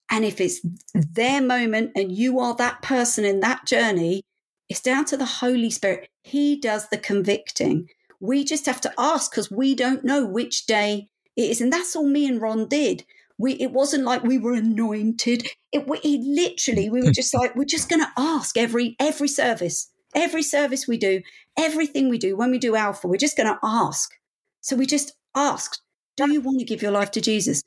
And 0.10 0.24
if 0.24 0.40
it's 0.40 0.62
their 0.94 1.42
moment 1.42 1.92
and 1.96 2.12
you 2.12 2.40
are 2.40 2.56
that 2.56 2.84
person 2.84 3.26
in 3.26 3.40
that 3.40 3.66
journey, 3.66 4.22
it's 4.70 4.82
down 4.82 5.06
to 5.06 5.18
the 5.18 5.26
Holy 5.26 5.72
Spirit. 5.72 6.08
He 6.24 6.56
does 6.60 6.88
the 6.90 6.98
convicting. 6.98 7.90
We 8.20 8.44
just 8.44 8.68
have 8.68 8.82
to 8.82 8.94
ask 8.98 9.32
because 9.32 9.52
we 9.52 9.76
don't 9.76 10.06
know 10.06 10.26
which 10.26 10.68
day 10.68 11.08
it 11.36 11.50
is. 11.50 11.62
And 11.62 11.74
that's 11.74 11.96
all 11.96 12.08
me 12.08 12.28
and 12.28 12.40
Ron 12.40 12.68
did. 12.68 13.04
We, 13.38 13.54
it 13.54 13.72
wasn't 13.72 14.06
like 14.06 14.24
we 14.24 14.38
were 14.38 14.54
anointed. 14.54 15.48
It, 15.72 15.88
we, 15.88 16.00
literally, 16.04 16.90
we 16.90 17.02
were 17.02 17.12
just 17.12 17.34
like, 17.34 17.56
we're 17.56 17.66
just 17.66 17.90
going 17.90 18.02
to 18.02 18.12
ask 18.18 18.58
every, 18.58 18.96
every 19.00 19.28
service, 19.28 19.92
every 20.16 20.44
service 20.44 20.88
we 20.88 20.98
do, 20.98 21.22
everything 21.58 22.10
we 22.10 22.18
do, 22.18 22.38
when 22.38 22.52
we 22.52 22.60
do 22.60 22.76
Alpha, 22.76 23.08
we're 23.08 23.18
just 23.18 23.38
going 23.38 23.50
to 23.50 23.60
ask. 23.62 24.14
So 24.62 24.76
we 24.76 24.86
just 24.86 25.14
asked, 25.36 25.82
do 26.16 26.32
you 26.32 26.40
want 26.42 26.60
to 26.60 26.66
give 26.66 26.82
your 26.82 26.92
life 26.92 27.12
to 27.12 27.22
Jesus? 27.22 27.62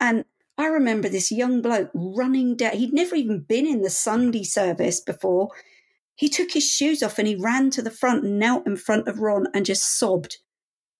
And 0.00 0.24
I 0.58 0.66
remember 0.66 1.08
this 1.08 1.32
young 1.32 1.62
bloke 1.62 1.90
running 1.94 2.56
down. 2.56 2.76
He'd 2.76 2.92
never 2.92 3.14
even 3.14 3.40
been 3.40 3.66
in 3.66 3.82
the 3.82 3.90
Sunday 3.90 4.42
service 4.42 5.00
before. 5.00 5.50
He 6.14 6.28
took 6.28 6.52
his 6.52 6.68
shoes 6.68 7.02
off 7.02 7.18
and 7.18 7.26
he 7.26 7.36
ran 7.36 7.70
to 7.70 7.82
the 7.82 7.90
front 7.90 8.24
and 8.24 8.38
knelt 8.38 8.66
in 8.66 8.76
front 8.76 9.08
of 9.08 9.20
Ron 9.20 9.46
and 9.54 9.64
just 9.64 9.98
sobbed 9.98 10.38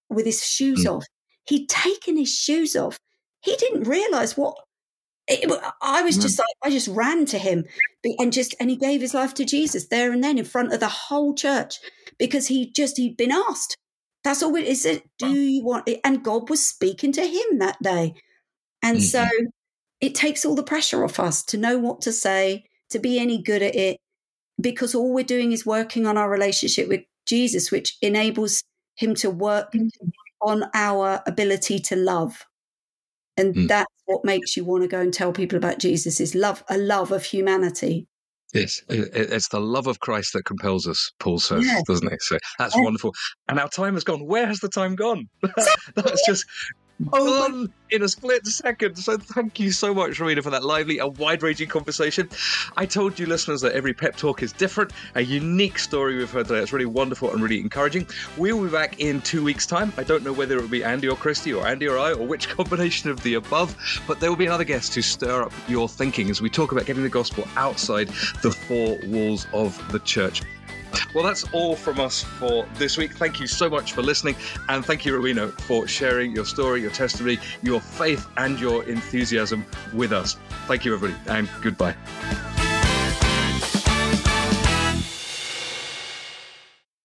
with 0.08 0.26
his 0.26 0.46
shoes 0.46 0.84
mm. 0.84 0.96
off. 0.96 1.04
He'd 1.44 1.68
taken 1.68 2.16
his 2.16 2.32
shoes 2.32 2.76
off. 2.76 2.98
He 3.42 3.56
didn't 3.56 3.84
realize 3.84 4.36
what 4.36 4.56
it, 5.28 5.50
I 5.80 6.02
was 6.02 6.18
just 6.18 6.38
like, 6.38 6.48
I 6.62 6.70
just 6.70 6.88
ran 6.88 7.26
to 7.26 7.38
him 7.38 7.64
and 8.18 8.32
just, 8.32 8.54
and 8.58 8.70
he 8.70 8.76
gave 8.76 9.00
his 9.00 9.14
life 9.14 9.34
to 9.34 9.44
Jesus 9.44 9.86
there 9.88 10.12
and 10.12 10.22
then 10.22 10.38
in 10.38 10.44
front 10.44 10.72
of 10.72 10.80
the 10.80 10.88
whole 10.88 11.34
church 11.34 11.78
because 12.18 12.48
he 12.48 12.70
just, 12.72 12.96
he'd 12.96 13.16
been 13.16 13.32
asked. 13.32 13.76
That's 14.24 14.42
all 14.42 14.54
it 14.56 14.64
is. 14.64 14.84
It, 14.84 15.04
do 15.18 15.30
you 15.30 15.64
want 15.64 15.88
it? 15.88 16.00
And 16.04 16.24
God 16.24 16.50
was 16.50 16.66
speaking 16.66 17.12
to 17.12 17.26
him 17.26 17.58
that 17.58 17.80
day. 17.82 18.14
And 18.82 18.98
mm-hmm. 18.98 19.04
so 19.04 19.26
it 20.00 20.14
takes 20.14 20.44
all 20.44 20.54
the 20.54 20.62
pressure 20.62 21.04
off 21.04 21.20
us 21.20 21.44
to 21.44 21.56
know 21.56 21.78
what 21.78 22.00
to 22.02 22.12
say, 22.12 22.64
to 22.90 22.98
be 22.98 23.18
any 23.18 23.40
good 23.42 23.62
at 23.62 23.74
it, 23.74 23.98
because 24.60 24.94
all 24.94 25.12
we're 25.12 25.24
doing 25.24 25.52
is 25.52 25.64
working 25.66 26.06
on 26.06 26.18
our 26.18 26.30
relationship 26.30 26.88
with 26.88 27.02
Jesus, 27.26 27.70
which 27.70 27.96
enables 28.02 28.62
him 28.96 29.14
to 29.16 29.30
work 29.30 29.72
mm-hmm. 29.72 30.08
on 30.40 30.64
our 30.74 31.22
ability 31.26 31.78
to 31.78 31.96
love. 31.96 32.44
And 33.42 33.54
mm. 33.54 33.68
that's 33.68 33.92
what 34.06 34.24
makes 34.24 34.56
you 34.56 34.64
want 34.64 34.82
to 34.84 34.88
go 34.88 35.00
and 35.00 35.12
tell 35.12 35.32
people 35.32 35.58
about 35.58 35.80
Jesus 35.80 36.20
is 36.20 36.34
love, 36.34 36.62
a 36.68 36.78
love 36.78 37.10
of 37.10 37.24
humanity. 37.24 38.06
Yes, 38.54 38.82
it's 38.88 39.48
the 39.48 39.60
love 39.60 39.86
of 39.86 39.98
Christ 39.98 40.34
that 40.34 40.44
compels 40.44 40.86
us, 40.86 41.10
Paul 41.18 41.38
says, 41.38 41.64
yes. 41.64 41.82
doesn't 41.88 42.12
it? 42.12 42.22
So 42.22 42.38
that's 42.58 42.76
yes. 42.76 42.84
wonderful. 42.84 43.14
And 43.48 43.58
our 43.58 43.68
time 43.68 43.94
has 43.94 44.04
gone. 44.04 44.26
Where 44.26 44.46
has 44.46 44.60
the 44.60 44.68
time 44.68 44.94
gone? 44.94 45.26
that's 45.96 46.26
just 46.26 46.44
oh 47.12 47.66
in 47.92 48.02
a 48.02 48.08
split 48.08 48.46
second. 48.46 48.96
So 48.96 49.18
thank 49.18 49.60
you 49.60 49.70
so 49.70 49.94
much, 49.94 50.18
Rowena, 50.18 50.42
for 50.42 50.50
that 50.50 50.64
lively 50.64 50.98
and 50.98 51.16
wide-ranging 51.18 51.68
conversation. 51.68 52.28
I 52.76 52.86
told 52.86 53.18
you 53.18 53.26
listeners 53.26 53.60
that 53.60 53.74
every 53.74 53.92
pep 53.92 54.16
talk 54.16 54.42
is 54.42 54.52
different, 54.52 54.92
a 55.14 55.20
unique 55.20 55.78
story 55.78 56.16
we've 56.16 56.30
heard 56.30 56.48
today. 56.48 56.60
It's 56.60 56.72
really 56.72 56.86
wonderful 56.86 57.30
and 57.30 57.42
really 57.42 57.60
encouraging. 57.60 58.06
We'll 58.38 58.62
be 58.64 58.70
back 58.70 58.98
in 58.98 59.20
two 59.20 59.44
weeks' 59.44 59.66
time. 59.66 59.92
I 59.98 60.04
don't 60.04 60.24
know 60.24 60.32
whether 60.32 60.56
it 60.56 60.62
will 60.62 60.68
be 60.68 60.82
Andy 60.82 61.08
or 61.08 61.16
Christy 61.16 61.52
or 61.52 61.66
Andy 61.66 61.86
or 61.86 61.98
I 61.98 62.12
or 62.12 62.26
which 62.26 62.48
combination 62.56 63.10
of 63.10 63.22
the 63.22 63.34
above, 63.34 63.76
but 64.06 64.20
there 64.20 64.30
will 64.30 64.36
be 64.36 64.46
another 64.46 64.64
guest 64.64 64.94
to 64.94 65.02
stir 65.02 65.42
up 65.42 65.52
your 65.68 65.88
thinking 65.88 66.30
as 66.30 66.40
we 66.40 66.48
talk 66.48 66.72
about 66.72 66.86
getting 66.86 67.02
the 67.02 67.08
gospel 67.08 67.46
outside 67.56 68.08
the 68.42 68.50
four 68.50 68.98
walls 69.06 69.46
of 69.52 69.92
the 69.92 69.98
church. 70.00 70.42
Well, 71.14 71.24
that's 71.24 71.44
all 71.52 71.76
from 71.76 72.00
us 72.00 72.22
for 72.22 72.66
this 72.74 72.96
week. 72.96 73.14
Thank 73.14 73.40
you 73.40 73.46
so 73.46 73.68
much 73.68 73.92
for 73.92 74.02
listening. 74.02 74.36
And 74.68 74.84
thank 74.84 75.04
you, 75.04 75.14
Rowena, 75.14 75.48
for 75.48 75.86
sharing 75.86 76.32
your 76.32 76.46
story, 76.46 76.80
your 76.80 76.90
testimony, 76.90 77.38
your 77.62 77.80
faith, 77.80 78.26
and 78.36 78.58
your 78.58 78.84
enthusiasm 78.84 79.64
with 79.92 80.12
us. 80.12 80.36
Thank 80.66 80.84
you, 80.84 80.94
everybody, 80.94 81.20
and 81.28 81.48
goodbye. 81.62 81.94